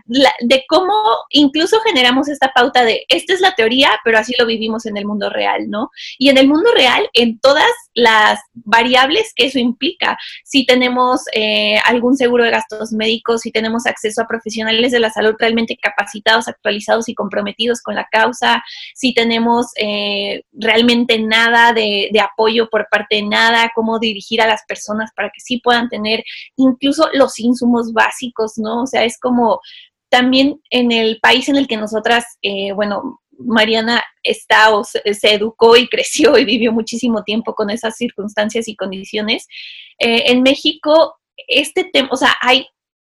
de 0.40 0.64
cómo 0.68 0.92
incluso 1.30 1.80
generamos 1.80 2.28
esta 2.28 2.52
pauta 2.54 2.84
de, 2.84 3.04
esta 3.08 3.34
es 3.34 3.40
la 3.40 3.54
teoría, 3.54 3.90
pero 4.04 4.18
así 4.18 4.34
lo 4.38 4.46
vivimos 4.46 4.86
en 4.86 4.96
el 4.96 5.06
mundo 5.06 5.30
real, 5.30 5.68
¿no? 5.68 5.90
Y 6.18 6.28
en 6.28 6.38
el 6.38 6.48
mundo 6.48 6.70
real, 6.74 7.08
en 7.12 7.38
todas 7.38 7.70
las 7.94 8.40
variables 8.54 9.32
que 9.34 9.46
eso 9.46 9.58
implica, 9.58 10.18
si 10.44 10.66
tenemos 10.66 11.22
eh, 11.32 11.78
algún 11.84 12.16
seguro 12.16 12.44
de 12.44 12.50
gastos 12.50 12.92
médicos, 12.92 13.42
si 13.42 13.50
tenemos 13.50 13.86
acceso 13.86 14.22
a 14.22 14.26
profesionales 14.26 14.92
de 14.92 15.00
la 15.00 15.10
salud 15.10 15.34
realmente 15.38 15.76
capacitados, 15.80 16.48
actualizados 16.48 17.08
y 17.08 17.14
comprometidos 17.14 17.80
con 17.82 17.94
la 17.94 18.06
causa, 18.10 18.62
si 18.94 19.14
tenemos 19.14 19.66
eh, 19.76 20.42
realmente 20.52 21.18
nada 21.18 21.72
de, 21.72 22.10
de 22.12 22.20
apoyo 22.20 22.68
por 22.68 22.86
parte 22.90 23.16
de 23.16 23.22
nada, 23.22 23.70
cómo 23.74 23.98
dirigir 23.98 24.40
a 24.40 24.46
las 24.46 24.62
personas 24.66 25.10
para 25.14 25.28
que 25.28 25.40
sí 25.40 25.58
puedan 25.58 25.88
tener 25.88 26.24
incluso 26.56 27.08
los 27.12 27.38
insumos 27.38 27.92
básicos, 27.92 28.52
¿no? 28.56 28.82
O 28.82 28.86
sea, 28.86 29.04
es 29.04 29.18
como 29.18 29.60
también 30.08 30.60
en 30.70 30.92
el 30.92 31.18
país 31.20 31.48
en 31.48 31.56
el 31.56 31.66
que 31.66 31.76
nosotras, 31.76 32.24
eh, 32.42 32.72
bueno, 32.72 33.20
Mariana 33.38 34.02
está 34.22 34.74
o 34.74 34.84
se, 34.84 35.02
educó 35.22 35.76
y 35.76 35.88
creció 35.88 36.38
y 36.38 36.44
vivió 36.44 36.72
muchísimo 36.72 37.22
tiempo 37.22 37.54
con 37.54 37.70
esas 37.70 37.96
circunstancias 37.96 38.68
y 38.68 38.76
condiciones. 38.76 39.46
Eh, 39.98 40.30
en 40.30 40.42
México, 40.42 41.16
este 41.48 41.84
tema, 41.84 42.08
o 42.10 42.16
sea, 42.16 42.34
hay 42.40 42.66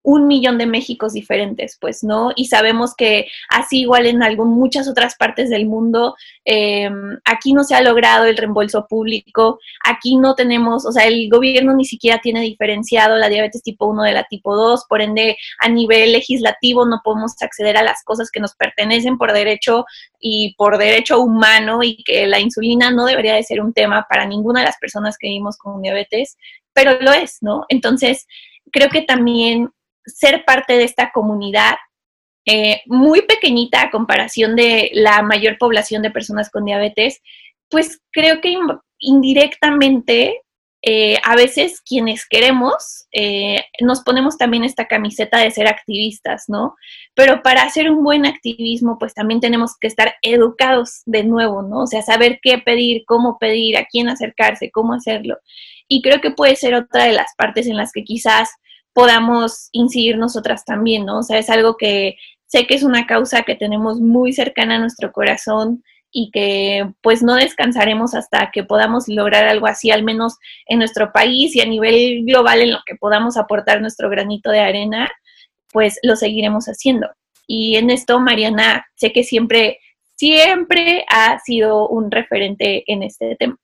un 0.02 0.26
millón 0.26 0.56
de 0.58 0.66
Méxicos 0.66 1.12
diferentes, 1.12 1.76
pues, 1.80 2.02
¿no? 2.02 2.30
Y 2.34 2.46
sabemos 2.46 2.94
que 2.96 3.26
así 3.48 3.80
igual 3.80 4.06
en 4.06 4.22
algún, 4.22 4.50
muchas 4.50 4.88
otras 4.88 5.14
partes 5.16 5.50
del 5.50 5.66
mundo, 5.66 6.16
em, 6.44 7.18
aquí 7.24 7.52
no 7.52 7.64
se 7.64 7.74
ha 7.74 7.82
logrado 7.82 8.24
el 8.24 8.36
reembolso 8.36 8.86
público, 8.88 9.58
aquí 9.84 10.16
no 10.16 10.34
tenemos, 10.34 10.86
o 10.86 10.92
sea, 10.92 11.06
el 11.06 11.28
gobierno 11.28 11.74
ni 11.74 11.84
siquiera 11.84 12.18
tiene 12.22 12.40
diferenciado 12.40 13.16
la 13.16 13.28
diabetes 13.28 13.62
tipo 13.62 13.86
1 13.86 14.02
de 14.04 14.12
la 14.12 14.24
tipo 14.24 14.56
2, 14.56 14.86
por 14.88 15.02
ende, 15.02 15.36
a 15.58 15.68
nivel 15.68 16.12
legislativo 16.12 16.86
no 16.86 17.00
podemos 17.04 17.34
acceder 17.40 17.76
a 17.76 17.82
las 17.82 18.02
cosas 18.02 18.30
que 18.30 18.40
nos 18.40 18.54
pertenecen 18.54 19.18
por 19.18 19.32
derecho 19.32 19.84
y 20.18 20.54
por 20.56 20.78
derecho 20.78 21.20
humano 21.20 21.82
y 21.82 22.02
que 22.04 22.26
la 22.26 22.40
insulina 22.40 22.90
no 22.90 23.04
debería 23.06 23.34
de 23.34 23.42
ser 23.42 23.60
un 23.60 23.72
tema 23.72 24.06
para 24.08 24.26
ninguna 24.26 24.60
de 24.60 24.66
las 24.66 24.78
personas 24.78 25.16
que 25.18 25.28
vivimos 25.28 25.58
con 25.58 25.82
diabetes, 25.82 26.36
pero 26.72 26.98
lo 27.00 27.12
es, 27.12 27.38
¿no? 27.42 27.64
Entonces, 27.68 28.26
creo 28.72 28.88
que 28.88 29.02
también 29.02 29.70
ser 30.04 30.44
parte 30.44 30.74
de 30.74 30.84
esta 30.84 31.10
comunidad 31.12 31.76
eh, 32.46 32.80
muy 32.86 33.22
pequeñita 33.22 33.82
a 33.82 33.90
comparación 33.90 34.56
de 34.56 34.90
la 34.94 35.22
mayor 35.22 35.58
población 35.58 36.02
de 36.02 36.10
personas 36.10 36.50
con 36.50 36.64
diabetes, 36.64 37.20
pues 37.68 38.00
creo 38.12 38.40
que 38.40 38.56
indirectamente 38.98 40.42
eh, 40.82 41.18
a 41.24 41.36
veces 41.36 41.82
quienes 41.82 42.26
queremos 42.26 43.06
eh, 43.12 43.62
nos 43.82 44.00
ponemos 44.00 44.38
también 44.38 44.64
esta 44.64 44.88
camiseta 44.88 45.38
de 45.38 45.50
ser 45.50 45.68
activistas, 45.68 46.44
¿no? 46.48 46.74
Pero 47.14 47.42
para 47.42 47.62
hacer 47.62 47.90
un 47.90 48.02
buen 48.02 48.24
activismo, 48.24 48.96
pues 48.98 49.12
también 49.12 49.40
tenemos 49.40 49.76
que 49.78 49.88
estar 49.88 50.14
educados 50.22 51.02
de 51.04 51.24
nuevo, 51.24 51.62
¿no? 51.62 51.82
O 51.82 51.86
sea, 51.86 52.00
saber 52.00 52.40
qué 52.42 52.56
pedir, 52.58 53.04
cómo 53.06 53.36
pedir, 53.38 53.76
a 53.76 53.84
quién 53.84 54.08
acercarse, 54.08 54.70
cómo 54.70 54.94
hacerlo. 54.94 55.36
Y 55.86 56.00
creo 56.00 56.22
que 56.22 56.30
puede 56.30 56.56
ser 56.56 56.74
otra 56.74 57.04
de 57.04 57.12
las 57.12 57.34
partes 57.36 57.66
en 57.66 57.76
las 57.76 57.92
que 57.92 58.04
quizás 58.04 58.48
podamos 58.92 59.68
incidir 59.72 60.18
nosotras 60.18 60.64
también, 60.64 61.06
¿no? 61.06 61.18
O 61.18 61.22
sea, 61.22 61.38
es 61.38 61.50
algo 61.50 61.76
que 61.76 62.16
sé 62.46 62.66
que 62.66 62.74
es 62.74 62.82
una 62.82 63.06
causa 63.06 63.42
que 63.42 63.54
tenemos 63.54 64.00
muy 64.00 64.32
cercana 64.32 64.76
a 64.76 64.80
nuestro 64.80 65.12
corazón 65.12 65.84
y 66.12 66.30
que 66.32 66.90
pues 67.02 67.22
no 67.22 67.34
descansaremos 67.34 68.14
hasta 68.14 68.50
que 68.52 68.64
podamos 68.64 69.06
lograr 69.06 69.44
algo 69.44 69.66
así, 69.66 69.90
al 69.90 70.02
menos 70.02 70.36
en 70.66 70.78
nuestro 70.78 71.12
país 71.12 71.54
y 71.54 71.60
a 71.60 71.66
nivel 71.66 72.24
global 72.24 72.60
en 72.60 72.72
lo 72.72 72.78
que 72.84 72.96
podamos 72.96 73.36
aportar 73.36 73.80
nuestro 73.80 74.10
granito 74.10 74.50
de 74.50 74.60
arena, 74.60 75.08
pues 75.72 75.98
lo 76.02 76.16
seguiremos 76.16 76.66
haciendo. 76.66 77.08
Y 77.46 77.76
en 77.76 77.90
esto, 77.90 78.18
Mariana, 78.18 78.86
sé 78.96 79.12
que 79.12 79.22
siempre, 79.22 79.78
siempre 80.16 81.04
ha 81.08 81.38
sido 81.38 81.88
un 81.88 82.10
referente 82.10 82.84
en 82.92 83.04
este 83.04 83.36
tema. 83.36 83.56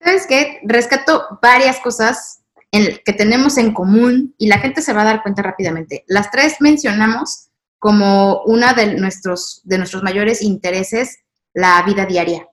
¿Sabes 0.00 0.26
qué? 0.26 0.60
Rescato 0.62 1.38
varias 1.42 1.80
cosas 1.80 2.37
que 2.70 3.12
tenemos 3.12 3.56
en 3.58 3.72
común 3.72 4.34
y 4.38 4.46
la 4.46 4.58
gente 4.58 4.82
se 4.82 4.92
va 4.92 5.02
a 5.02 5.06
dar 5.06 5.22
cuenta 5.22 5.42
rápidamente. 5.42 6.04
Las 6.06 6.30
tres 6.30 6.56
mencionamos 6.60 7.48
como 7.78 8.42
una 8.42 8.74
de 8.74 8.94
nuestros, 8.94 9.62
de 9.64 9.78
nuestros 9.78 10.02
mayores 10.02 10.42
intereses 10.42 11.18
la 11.54 11.82
vida 11.82 12.06
diaria, 12.06 12.46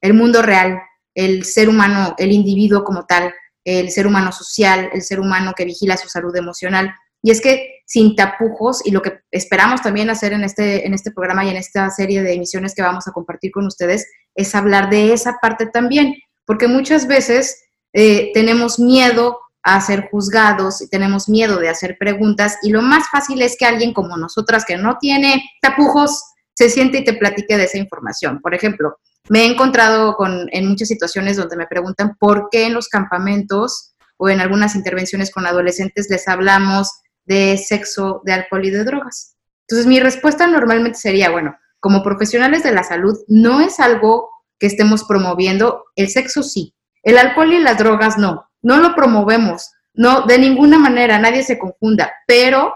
el 0.00 0.14
mundo 0.14 0.42
real, 0.42 0.80
el 1.14 1.44
ser 1.44 1.68
humano, 1.68 2.14
el 2.18 2.32
individuo 2.32 2.84
como 2.84 3.06
tal, 3.06 3.32
el 3.64 3.90
ser 3.90 4.06
humano 4.06 4.32
social, 4.32 4.90
el 4.92 5.02
ser 5.02 5.20
humano 5.20 5.52
que 5.56 5.64
vigila 5.64 5.96
su 5.96 6.08
salud 6.08 6.34
emocional. 6.36 6.92
Y 7.22 7.30
es 7.30 7.40
que 7.40 7.80
sin 7.86 8.16
tapujos, 8.16 8.84
y 8.84 8.90
lo 8.90 9.02
que 9.02 9.20
esperamos 9.30 9.82
también 9.82 10.10
hacer 10.10 10.32
en 10.32 10.44
este, 10.44 10.86
en 10.86 10.94
este 10.94 11.10
programa 11.10 11.44
y 11.44 11.50
en 11.50 11.56
esta 11.56 11.90
serie 11.90 12.22
de 12.22 12.34
emisiones 12.34 12.74
que 12.74 12.82
vamos 12.82 13.06
a 13.08 13.12
compartir 13.12 13.50
con 13.50 13.66
ustedes, 13.66 14.06
es 14.34 14.54
hablar 14.54 14.90
de 14.90 15.12
esa 15.12 15.38
parte 15.40 15.66
también, 15.66 16.14
porque 16.46 16.68
muchas 16.68 17.06
veces 17.06 17.62
eh, 17.92 18.30
tenemos 18.32 18.78
miedo 18.78 19.38
a 19.62 19.80
ser 19.80 20.08
juzgados 20.10 20.80
y 20.80 20.88
tenemos 20.88 21.28
miedo 21.28 21.58
de 21.58 21.68
hacer 21.68 21.96
preguntas 21.98 22.58
y 22.62 22.70
lo 22.70 22.82
más 22.82 23.08
fácil 23.10 23.42
es 23.42 23.56
que 23.58 23.66
alguien 23.66 23.92
como 23.92 24.16
nosotras 24.16 24.64
que 24.64 24.76
no 24.76 24.96
tiene 24.98 25.42
tapujos 25.60 26.22
se 26.54 26.70
siente 26.70 26.98
y 26.98 27.04
te 27.04 27.14
platique 27.14 27.56
de 27.56 27.64
esa 27.64 27.78
información. 27.78 28.40
Por 28.40 28.54
ejemplo, 28.54 28.98
me 29.28 29.42
he 29.42 29.46
encontrado 29.46 30.14
con, 30.16 30.48
en 30.52 30.68
muchas 30.68 30.88
situaciones 30.88 31.36
donde 31.36 31.56
me 31.56 31.66
preguntan 31.66 32.16
por 32.18 32.48
qué 32.50 32.66
en 32.66 32.74
los 32.74 32.88
campamentos 32.88 33.94
o 34.16 34.28
en 34.28 34.40
algunas 34.40 34.74
intervenciones 34.74 35.30
con 35.30 35.46
adolescentes 35.46 36.08
les 36.10 36.26
hablamos 36.28 36.90
de 37.24 37.56
sexo, 37.58 38.22
de 38.24 38.32
alcohol 38.32 38.64
y 38.64 38.70
de 38.70 38.84
drogas. 38.84 39.36
Entonces 39.68 39.86
mi 39.86 40.00
respuesta 40.00 40.46
normalmente 40.46 40.98
sería, 40.98 41.30
bueno, 41.30 41.56
como 41.78 42.02
profesionales 42.02 42.62
de 42.62 42.72
la 42.72 42.82
salud 42.82 43.16
no 43.28 43.60
es 43.60 43.80
algo 43.80 44.28
que 44.58 44.66
estemos 44.66 45.04
promoviendo, 45.04 45.84
el 45.96 46.08
sexo 46.08 46.42
sí, 46.42 46.74
el 47.02 47.16
alcohol 47.16 47.52
y 47.52 47.60
las 47.60 47.78
drogas 47.78 48.18
no, 48.18 48.49
no 48.62 48.78
lo 48.78 48.94
promovemos, 48.94 49.70
no, 49.94 50.22
de 50.22 50.38
ninguna 50.38 50.78
manera, 50.78 51.18
nadie 51.18 51.42
se 51.42 51.58
confunda, 51.58 52.12
pero 52.26 52.74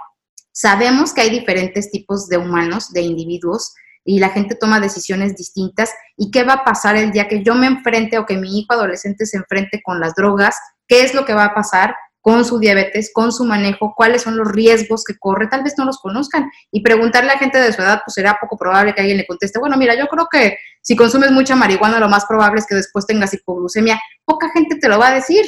sabemos 0.53 1.13
que 1.13 1.23
hay 1.23 1.31
diferentes 1.31 1.91
tipos 1.91 2.29
de 2.29 2.37
humanos, 2.37 2.93
de 2.93 3.03
individuos, 3.03 3.75
y 4.05 4.19
la 4.19 4.29
gente 4.29 4.55
toma 4.55 4.81
decisiones 4.81 5.35
distintas. 5.35 5.93
¿Y 6.17 6.31
qué 6.31 6.45
va 6.45 6.55
a 6.55 6.65
pasar 6.65 6.97
el 6.97 7.11
día 7.11 7.27
que 7.27 7.43
yo 7.43 7.55
me 7.55 7.67
enfrente 7.67 8.19
o 8.19 8.27
que 8.27 8.37
mi 8.37 8.59
hijo 8.59 8.75
adolescente 8.75 9.27
se 9.27 9.39
enfrente 9.39 9.81
con 9.83 9.99
las 9.99 10.15
drogas? 10.15 10.57
¿Qué 10.87 11.03
es 11.03 11.15
lo 11.15 11.25
que 11.25 11.33
va 11.33 11.45
a 11.45 11.55
pasar 11.55 11.97
con 12.21 12.45
su 12.45 12.59
diabetes, 12.59 13.11
con 13.15 13.33
su 13.33 13.45
manejo? 13.45 13.95
¿Cuáles 13.97 14.23
son 14.23 14.37
los 14.37 14.49
riesgos 14.53 15.05
que 15.05 15.17
corre? 15.19 15.47
Tal 15.47 15.63
vez 15.63 15.75
no 15.79 15.87
los 15.87 15.99
conozcan. 15.99 16.51
Y 16.71 16.83
preguntarle 16.83 17.33
a 17.33 17.39
gente 17.39 17.59
de 17.59 17.73
su 17.73 17.81
edad, 17.81 18.03
pues 18.05 18.15
será 18.15 18.37
poco 18.39 18.59
probable 18.59 18.95
que 18.95 19.01
alguien 19.01 19.17
le 19.17 19.27
conteste, 19.27 19.59
bueno, 19.59 19.77
mira, 19.79 19.95
yo 19.95 20.07
creo 20.09 20.29
que 20.31 20.59
si 20.83 20.95
consumes 20.97 21.31
mucha 21.33 21.57
marihuana, 21.57 21.99
lo 21.99 22.09
más 22.11 22.27
probable 22.27 22.61
es 22.61 22.67
que 22.67 22.75
después 22.75 23.07
tengas 23.07 23.33
hipoglucemia. 23.33 23.99
Poca 24.27 24.51
gente 24.51 24.77
te 24.77 24.89
lo 24.89 24.99
va 24.99 25.09
a 25.09 25.15
decir 25.15 25.47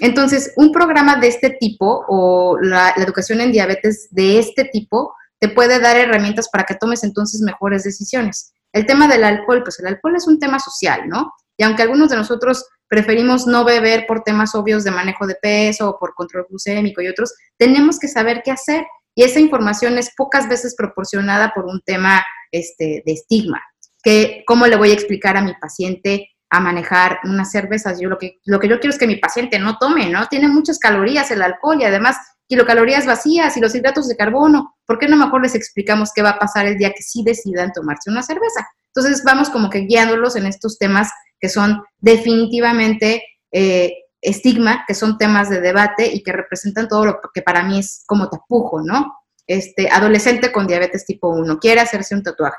entonces, 0.00 0.52
un 0.56 0.72
programa 0.72 1.16
de 1.16 1.28
este 1.28 1.50
tipo 1.50 2.04
o 2.08 2.58
la, 2.60 2.94
educación 2.96 3.40
en 3.40 3.52
diabetes 3.52 4.08
de 4.10 4.38
este 4.38 4.64
tipo 4.64 5.14
te 5.38 5.48
puede 5.48 5.78
dar 5.78 5.96
herramientas 5.96 6.48
para 6.50 6.64
que 6.64 6.74
tomes 6.74 7.04
entonces 7.04 7.40
mejores 7.42 7.84
decisiones. 7.84 8.52
El 8.72 8.86
tema 8.86 9.08
del 9.08 9.24
alcohol, 9.24 9.62
pues 9.62 9.78
el 9.80 9.86
alcohol 9.86 10.16
es 10.16 10.26
un 10.26 10.38
tema 10.38 10.58
social, 10.58 11.08
¿no? 11.08 11.32
Y 11.56 11.64
aunque 11.64 11.82
algunos 11.82 12.08
de 12.10 12.16
nosotros 12.16 12.66
preferimos 12.88 13.46
no 13.46 13.64
beber 13.64 14.06
por 14.06 14.22
temas 14.22 14.54
obvios 14.54 14.84
de 14.84 14.90
manejo 14.90 15.26
de 15.26 15.34
peso 15.34 15.90
o 15.90 15.98
por 15.98 16.14
control 16.14 16.46
glucémico 16.48 17.02
y 17.02 17.08
otros, 17.08 17.34
tenemos 17.58 17.98
que 17.98 18.08
saber 18.08 18.42
qué 18.42 18.50
hacer. 18.50 18.84
Y 19.14 19.24
esa 19.24 19.40
información 19.40 19.98
es 19.98 20.12
pocas 20.16 20.48
veces 20.48 20.74
proporcionada 20.76 21.52
por 21.54 21.66
un 21.66 21.80
tema 21.84 22.24
este, 22.50 23.02
de 23.04 23.12
estigma. 23.12 23.62
Que, 24.02 24.44
¿Cómo 24.46 24.66
le 24.66 24.76
voy 24.76 24.90
a 24.90 24.94
explicar 24.94 25.36
a 25.36 25.42
mi 25.42 25.52
paciente 25.54 26.29
a 26.50 26.60
manejar 26.60 27.20
unas 27.24 27.50
cervezas. 27.50 28.00
Yo 28.00 28.08
lo 28.08 28.18
que, 28.18 28.40
lo 28.44 28.58
que 28.58 28.68
yo 28.68 28.80
quiero 28.80 28.92
es 28.92 28.98
que 28.98 29.06
mi 29.06 29.16
paciente 29.16 29.58
no 29.58 29.78
tome, 29.78 30.10
¿no? 30.10 30.26
Tiene 30.26 30.48
muchas 30.48 30.78
calorías 30.78 31.30
el 31.30 31.42
alcohol 31.42 31.80
y 31.80 31.84
además 31.84 32.16
kilocalorías 32.48 33.06
vacías 33.06 33.56
y 33.56 33.60
los 33.60 33.74
hidratos 33.74 34.08
de 34.08 34.16
carbono. 34.16 34.76
¿Por 34.84 34.98
qué 34.98 35.06
no 35.06 35.16
mejor 35.16 35.42
les 35.42 35.54
explicamos 35.54 36.10
qué 36.12 36.22
va 36.22 36.30
a 36.30 36.38
pasar 36.38 36.66
el 36.66 36.76
día 36.76 36.90
que 36.90 37.02
sí 37.02 37.22
decidan 37.24 37.72
tomarse 37.72 38.10
una 38.10 38.22
cerveza? 38.22 38.68
Entonces 38.92 39.22
vamos 39.24 39.50
como 39.50 39.70
que 39.70 39.82
guiándolos 39.82 40.34
en 40.34 40.46
estos 40.46 40.76
temas 40.76 41.10
que 41.38 41.48
son 41.48 41.82
definitivamente 41.98 43.22
eh, 43.52 43.94
estigma, 44.20 44.84
que 44.86 44.94
son 44.94 45.16
temas 45.16 45.48
de 45.48 45.60
debate 45.60 46.06
y 46.12 46.24
que 46.24 46.32
representan 46.32 46.88
todo 46.88 47.06
lo 47.06 47.20
que 47.32 47.42
para 47.42 47.62
mí 47.62 47.78
es 47.78 48.02
como 48.06 48.28
tapujo, 48.28 48.82
¿no? 48.82 49.14
Este, 49.46 49.88
adolescente 49.88 50.52
con 50.52 50.66
diabetes 50.66 51.06
tipo 51.06 51.28
1, 51.28 51.58
quiere 51.58 51.80
hacerse 51.80 52.14
un 52.14 52.22
tatuaje. 52.22 52.58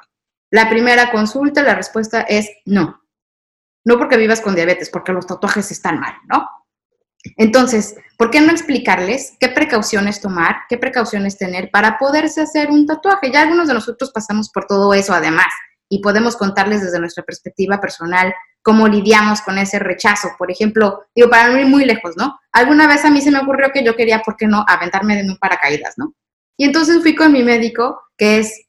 La 0.49 0.69
primera 0.69 1.11
consulta, 1.11 1.63
la 1.63 1.75
respuesta 1.75 2.21
es 2.21 2.49
no. 2.65 3.01
No 3.83 3.97
porque 3.97 4.17
vivas 4.17 4.41
con 4.41 4.55
diabetes, 4.55 4.89
porque 4.89 5.11
los 5.13 5.25
tatuajes 5.25 5.71
están 5.71 5.99
mal, 5.99 6.13
¿no? 6.29 6.47
Entonces, 7.37 7.95
¿por 8.17 8.31
qué 8.31 8.41
no 8.41 8.51
explicarles 8.51 9.35
qué 9.39 9.49
precauciones 9.49 10.21
tomar, 10.21 10.61
qué 10.69 10.77
precauciones 10.77 11.37
tener 11.37 11.69
para 11.71 11.97
poderse 11.99 12.41
hacer 12.41 12.69
un 12.71 12.85
tatuaje? 12.85 13.31
Ya 13.31 13.43
algunos 13.43 13.67
de 13.67 13.75
nosotros 13.75 14.11
pasamos 14.11 14.49
por 14.49 14.65
todo 14.65 14.93
eso 14.93 15.13
además 15.13 15.47
y 15.89 16.01
podemos 16.01 16.35
contarles 16.35 16.81
desde 16.81 16.99
nuestra 16.99 17.23
perspectiva 17.23 17.79
personal 17.79 18.33
cómo 18.63 18.87
lidiamos 18.87 19.41
con 19.41 19.57
ese 19.57 19.77
rechazo. 19.77 20.29
Por 20.37 20.51
ejemplo, 20.51 21.05
digo, 21.15 21.29
para 21.29 21.49
no 21.49 21.59
ir 21.59 21.67
muy 21.67 21.85
lejos, 21.85 22.15
¿no? 22.17 22.39
Alguna 22.51 22.87
vez 22.87 23.05
a 23.05 23.09
mí 23.09 23.21
se 23.21 23.31
me 23.31 23.39
ocurrió 23.39 23.71
que 23.71 23.83
yo 23.83 23.95
quería, 23.95 24.21
¿por 24.21 24.35
qué 24.37 24.47
no?, 24.47 24.63
aventarme 24.67 25.21
de 25.21 25.29
un 25.29 25.37
paracaídas, 25.37 25.95
¿no? 25.97 26.13
Y 26.57 26.65
entonces 26.65 27.01
fui 27.01 27.15
con 27.15 27.31
mi 27.31 27.43
médico, 27.43 28.01
que 28.17 28.39
es 28.39 28.67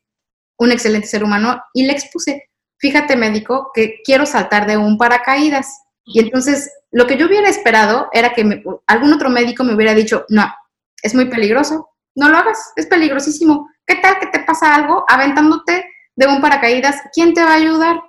un 0.59 0.72
excelente 0.72 1.07
ser 1.07 1.25
humano, 1.25 1.62
y 1.75 1.85
le 1.85 1.92
expuse, 1.92 2.51
fíjate 2.82 3.16
médico, 3.16 3.70
que 3.72 4.02
quiero 4.04 4.26
saltar 4.26 4.66
de 4.66 4.76
un 4.76 4.98
paracaídas. 4.98 5.82
Y 6.04 6.18
entonces 6.18 6.70
lo 6.90 7.06
que 7.06 7.16
yo 7.16 7.26
hubiera 7.26 7.48
esperado 7.48 8.08
era 8.12 8.34
que 8.34 8.62
algún 8.86 9.12
otro 9.12 9.30
médico 9.30 9.62
me 9.62 9.74
hubiera 9.74 9.94
dicho, 9.94 10.26
no, 10.28 10.52
es 11.00 11.14
muy 11.14 11.26
peligroso, 11.26 11.90
no 12.16 12.28
lo 12.28 12.36
hagas, 12.36 12.72
es 12.76 12.86
peligrosísimo. 12.86 13.70
¿Qué 13.86 13.94
tal 13.96 14.18
que 14.18 14.26
te 14.26 14.40
pasa 14.40 14.74
algo 14.74 15.04
aventándote 15.08 15.84
de 16.16 16.26
un 16.26 16.40
paracaídas? 16.40 16.96
¿Quién 17.14 17.32
te 17.32 17.42
va 17.42 17.52
a 17.52 17.56
ayudar? 17.56 18.02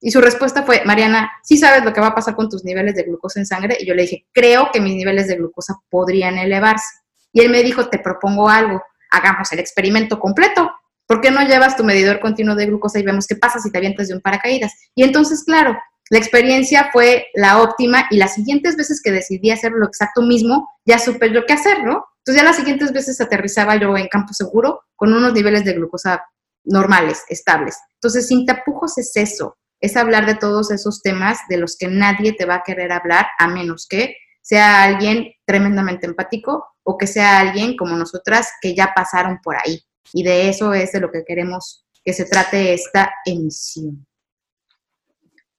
Y 0.00 0.10
su 0.10 0.20
respuesta 0.20 0.64
fue, 0.64 0.82
Mariana, 0.84 1.30
¿sí 1.44 1.56
sabes 1.56 1.84
lo 1.84 1.92
que 1.92 2.00
va 2.00 2.08
a 2.08 2.14
pasar 2.14 2.34
con 2.34 2.48
tus 2.48 2.64
niveles 2.64 2.96
de 2.96 3.04
glucosa 3.04 3.38
en 3.38 3.46
sangre? 3.46 3.76
Y 3.78 3.86
yo 3.86 3.94
le 3.94 4.02
dije, 4.02 4.26
creo 4.32 4.70
que 4.72 4.80
mis 4.80 4.96
niveles 4.96 5.28
de 5.28 5.36
glucosa 5.36 5.76
podrían 5.88 6.38
elevarse. 6.38 7.02
Y 7.32 7.40
él 7.40 7.50
me 7.50 7.62
dijo, 7.62 7.88
te 7.88 8.00
propongo 8.00 8.48
algo, 8.48 8.82
hagamos 9.10 9.52
el 9.52 9.60
experimento 9.60 10.18
completo. 10.18 10.72
¿Por 11.12 11.20
qué 11.20 11.30
no 11.30 11.46
llevas 11.46 11.76
tu 11.76 11.84
medidor 11.84 12.20
continuo 12.20 12.54
de 12.54 12.64
glucosa 12.64 12.98
y 12.98 13.02
vemos 13.02 13.26
qué 13.26 13.36
pasa 13.36 13.58
si 13.58 13.70
te 13.70 13.76
avientas 13.76 14.08
de 14.08 14.14
un 14.14 14.22
paracaídas? 14.22 14.72
Y 14.94 15.02
entonces, 15.02 15.44
claro, 15.44 15.76
la 16.08 16.16
experiencia 16.16 16.88
fue 16.90 17.26
la 17.34 17.60
óptima 17.60 18.06
y 18.10 18.16
las 18.16 18.32
siguientes 18.32 18.76
veces 18.76 19.02
que 19.02 19.12
decidí 19.12 19.50
hacer 19.50 19.72
lo 19.72 19.84
exacto 19.84 20.22
mismo, 20.22 20.70
ya 20.86 20.98
supe 20.98 21.30
yo 21.30 21.44
qué 21.44 21.52
hacer, 21.52 21.84
¿no? 21.84 22.02
Entonces 22.20 22.42
ya 22.42 22.44
las 22.44 22.56
siguientes 22.56 22.94
veces 22.94 23.20
aterrizaba 23.20 23.76
yo 23.76 23.94
en 23.98 24.08
campo 24.08 24.32
seguro 24.32 24.84
con 24.96 25.12
unos 25.12 25.34
niveles 25.34 25.66
de 25.66 25.74
glucosa 25.74 26.24
normales, 26.64 27.24
estables. 27.28 27.76
Entonces, 27.96 28.26
sin 28.26 28.46
tapujos 28.46 28.96
es 28.96 29.14
eso, 29.14 29.58
es 29.82 29.98
hablar 29.98 30.24
de 30.24 30.36
todos 30.36 30.70
esos 30.70 31.02
temas 31.02 31.40
de 31.50 31.58
los 31.58 31.76
que 31.76 31.88
nadie 31.88 32.32
te 32.32 32.46
va 32.46 32.54
a 32.54 32.62
querer 32.64 32.90
hablar 32.90 33.26
a 33.38 33.48
menos 33.48 33.86
que 33.86 34.16
sea 34.40 34.82
alguien 34.82 35.30
tremendamente 35.44 36.06
empático 36.06 36.68
o 36.82 36.96
que 36.96 37.06
sea 37.06 37.38
alguien 37.38 37.76
como 37.76 37.96
nosotras 37.96 38.48
que 38.62 38.74
ya 38.74 38.94
pasaron 38.96 39.40
por 39.42 39.56
ahí. 39.56 39.78
Y 40.12 40.22
de 40.22 40.48
eso 40.48 40.74
es 40.74 40.92
de 40.92 41.00
lo 41.00 41.10
que 41.10 41.24
queremos 41.24 41.84
que 42.04 42.12
se 42.12 42.24
trate 42.24 42.74
esta 42.74 43.14
emisión. 43.24 44.06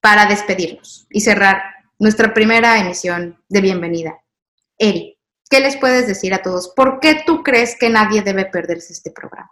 Para 0.01 0.25
despedirnos 0.25 1.07
y 1.09 1.21
cerrar 1.21 1.61
nuestra 1.99 2.33
primera 2.33 2.77
emisión 2.79 3.41
de 3.47 3.61
bienvenida. 3.61 4.19
Eri, 4.77 5.17
¿qué 5.49 5.61
les 5.61 5.77
puedes 5.77 6.07
decir 6.07 6.33
a 6.33 6.41
todos? 6.41 6.73
¿Por 6.75 6.99
qué 6.99 7.23
tú 7.25 7.43
crees 7.43 7.77
que 7.79 7.89
nadie 7.89 8.21
debe 8.21 8.45
perderse 8.45 8.91
este 8.91 9.11
programa? 9.11 9.51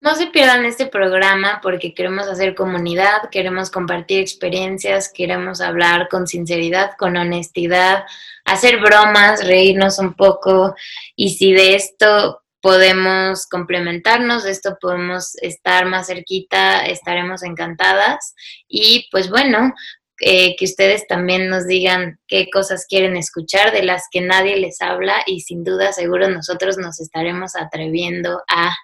No 0.00 0.14
se 0.14 0.28
pierdan 0.28 0.64
este 0.64 0.86
programa 0.86 1.58
porque 1.62 1.94
queremos 1.94 2.28
hacer 2.28 2.54
comunidad, 2.54 3.28
queremos 3.30 3.70
compartir 3.70 4.20
experiencias, 4.20 5.10
queremos 5.12 5.60
hablar 5.60 6.08
con 6.08 6.28
sinceridad, 6.28 6.92
con 6.96 7.16
honestidad, 7.16 8.04
hacer 8.44 8.80
bromas, 8.80 9.44
reírnos 9.44 9.98
un 9.98 10.14
poco 10.14 10.76
y 11.16 11.30
si 11.30 11.52
de 11.52 11.74
esto 11.74 12.44
podemos 12.66 13.46
complementarnos, 13.46 14.42
de 14.42 14.50
esto 14.50 14.76
podemos 14.80 15.36
estar 15.40 15.86
más 15.86 16.08
cerquita, 16.08 16.84
estaremos 16.84 17.44
encantadas 17.44 18.34
y 18.66 19.06
pues 19.12 19.30
bueno, 19.30 19.72
eh, 20.20 20.56
que 20.56 20.64
ustedes 20.64 21.06
también 21.06 21.48
nos 21.48 21.68
digan 21.68 22.18
qué 22.26 22.50
cosas 22.52 22.84
quieren 22.88 23.16
escuchar 23.16 23.70
de 23.70 23.84
las 23.84 24.06
que 24.10 24.20
nadie 24.20 24.56
les 24.56 24.82
habla 24.82 25.22
y 25.26 25.42
sin 25.42 25.62
duda 25.62 25.92
seguro 25.92 26.28
nosotros 26.28 26.76
nos 26.76 26.98
estaremos 26.98 27.54
atreviendo 27.54 28.42
a 28.48 28.74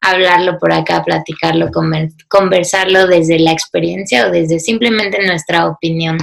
hablarlo 0.00 0.58
por 0.58 0.72
acá, 0.72 1.04
platicarlo, 1.04 1.68
conversarlo 2.28 3.06
desde 3.06 3.38
la 3.38 3.52
experiencia 3.52 4.28
o 4.28 4.30
desde 4.30 4.60
simplemente 4.60 5.22
nuestra 5.26 5.66
opinión. 5.66 6.16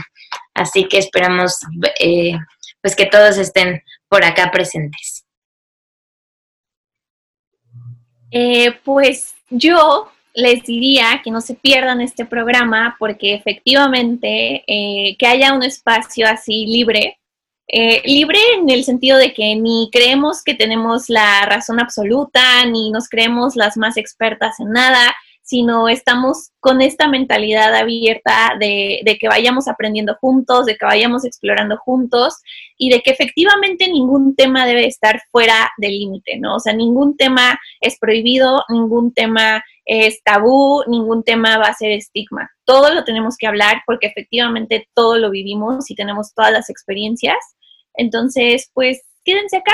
Así 0.55 0.87
que 0.87 0.97
esperamos 0.97 1.59
eh, 1.99 2.33
pues 2.81 2.95
que 2.95 3.05
todos 3.05 3.37
estén 3.37 3.83
por 4.09 4.25
acá 4.25 4.49
presentes. 4.49 5.22
Eh, 8.33 8.73
pues 8.83 9.35
yo 9.49 10.09
les 10.33 10.63
diría 10.63 11.21
que 11.23 11.29
no 11.29 11.41
se 11.41 11.53
pierdan 11.53 12.01
este 12.01 12.25
programa 12.25 12.95
porque 12.97 13.35
efectivamente 13.35 14.63
eh, 14.65 15.15
que 15.17 15.27
haya 15.27 15.53
un 15.53 15.61
espacio 15.61 16.27
así 16.27 16.65
libre 16.65 17.19
eh, 17.67 18.01
libre 18.05 18.39
en 18.55 18.69
el 18.69 18.83
sentido 18.83 19.17
de 19.17 19.33
que 19.33 19.55
ni 19.55 19.89
creemos 19.91 20.43
que 20.43 20.53
tenemos 20.53 21.09
la 21.09 21.45
razón 21.45 21.79
absoluta, 21.79 22.65
ni 22.65 22.91
nos 22.91 23.07
creemos 23.07 23.55
las 23.55 23.77
más 23.77 23.97
expertas 23.97 24.59
en 24.59 24.71
nada, 24.71 25.15
sino 25.43 25.89
estamos 25.89 26.51
con 26.61 26.81
esta 26.81 27.09
mentalidad 27.09 27.75
abierta 27.75 28.55
de, 28.57 29.01
que 29.19 29.27
vayamos 29.27 29.67
aprendiendo 29.67 30.15
juntos, 30.15 30.65
de 30.65 30.77
que 30.77 30.85
vayamos 30.85 31.25
explorando 31.25 31.77
juntos 31.77 32.35
y 32.77 32.89
de 32.89 33.01
que 33.01 33.11
efectivamente 33.11 33.89
ningún 33.89 34.35
tema 34.35 34.65
debe 34.65 34.87
estar 34.87 35.21
fuera 35.31 35.69
del 35.77 35.99
límite, 35.99 36.39
¿no? 36.39 36.55
O 36.55 36.59
sea, 36.61 36.71
ningún 36.71 37.17
tema 37.17 37.59
es 37.81 37.99
prohibido, 37.99 38.63
ningún 38.69 39.13
tema 39.13 39.61
es 39.85 40.23
tabú, 40.23 40.81
ningún 40.87 41.23
tema 41.23 41.57
va 41.57 41.65
a 41.65 41.75
ser 41.75 41.91
estigma. 41.91 42.49
Todo 42.63 42.93
lo 42.93 43.03
tenemos 43.03 43.35
que 43.37 43.47
hablar 43.47 43.83
porque 43.85 44.07
efectivamente 44.07 44.87
todo 44.93 45.17
lo 45.17 45.29
vivimos 45.29 45.91
y 45.91 45.95
tenemos 45.95 46.33
todas 46.33 46.53
las 46.53 46.69
experiencias. 46.69 47.37
Entonces, 47.95 48.71
pues 48.73 49.01
quédense 49.25 49.57
acá 49.57 49.73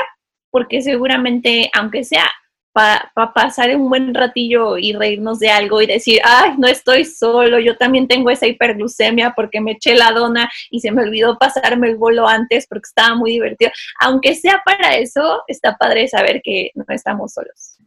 porque 0.49 0.81
seguramente, 0.81 1.69
aunque 1.75 2.03
sea 2.03 2.25
para 2.71 3.11
pasar 3.33 3.75
un 3.75 3.89
buen 3.89 4.13
ratillo 4.13 4.77
y 4.77 4.93
reírnos 4.93 5.39
de 5.39 5.49
algo 5.49 5.81
y 5.81 5.87
decir, 5.87 6.21
ay, 6.23 6.53
no 6.57 6.67
estoy 6.67 7.03
solo, 7.03 7.59
yo 7.59 7.77
también 7.77 8.07
tengo 8.07 8.29
esa 8.29 8.47
hiperglucemia 8.47 9.33
porque 9.35 9.59
me 9.59 9.71
eché 9.71 9.95
la 9.95 10.11
dona 10.11 10.49
y 10.69 10.79
se 10.79 10.91
me 10.91 11.01
olvidó 11.01 11.37
pasarme 11.37 11.89
el 11.89 11.97
bolo 11.97 12.27
antes 12.27 12.67
porque 12.67 12.87
estaba 12.87 13.15
muy 13.15 13.31
divertido. 13.31 13.71
Aunque 13.99 14.35
sea 14.35 14.61
para 14.63 14.95
eso, 14.95 15.43
está 15.47 15.77
padre 15.77 16.07
saber 16.07 16.41
que 16.43 16.71
no 16.75 16.85
estamos 16.89 17.33
solos. 17.33 17.77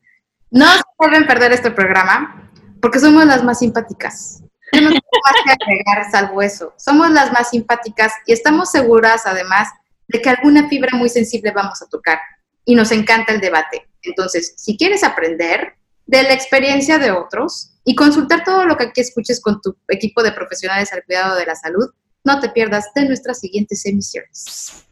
No 0.51 0.67
se 0.75 1.25
perder 1.27 1.53
este 1.53 1.71
programa 1.71 2.51
porque 2.81 2.99
somos 2.99 3.25
las 3.25 3.43
más 3.43 3.61
simpáticas. 3.61 4.43
No 4.73 4.89
tengo 4.89 5.01
más 5.25 5.35
que 5.45 5.53
agregar 5.53 6.11
salvo 6.11 6.43
eso. 6.43 6.75
Somos 6.77 7.11
las 7.11 7.33
más 7.33 7.51
simpáticas 7.51 8.13
y 8.27 8.33
estamos 8.33 8.71
seguras 8.71 9.27
además 9.27 9.69
de 10.09 10.21
que 10.21 10.31
alguna 10.31 10.69
fibra 10.69 10.97
muy 10.97 11.09
sensible 11.09 11.53
vamos 11.53 11.81
a 11.83 11.87
tocar 11.87 12.19
y 12.65 12.75
nos 12.75 12.91
encanta 12.91 13.33
el 13.33 13.41
debate. 13.41 13.87
Entonces, 14.03 14.55
si 14.57 14.77
quieres 14.77 15.05
aprender 15.05 15.75
de 16.07 16.23
la 16.23 16.33
experiencia 16.33 16.99
de 16.99 17.11
otros 17.11 17.75
y 17.85 17.95
consultar 17.95 18.45
todo 18.45 18.65
lo 18.65 18.77
que 18.77 18.85
aquí 18.85 19.01
escuches 19.01 19.41
con 19.41 19.61
tu 19.61 19.77
equipo 19.89 20.23
de 20.23 20.33
profesionales 20.33 20.93
al 20.93 21.05
cuidado 21.05 21.37
de 21.37 21.47
la 21.47 21.55
salud, 21.55 21.89
no 22.25 22.41
te 22.41 22.49
pierdas 22.51 22.87
de 22.95 23.07
nuestras 23.07 23.41
siguientes 23.41 23.85
emisiones. 23.87 24.85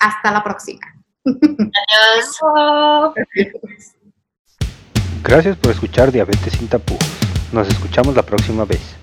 Hasta 0.00 0.30
la 0.30 0.44
próxima. 0.44 0.80
Adiós. 1.24 2.36
Gracias 5.22 5.56
por 5.56 5.72
escuchar 5.72 6.12
Diabetes 6.12 6.52
sin 6.52 6.68
tapujos. 6.68 7.08
Nos 7.52 7.68
escuchamos 7.68 8.14
la 8.14 8.22
próxima 8.22 8.64
vez. 8.64 8.97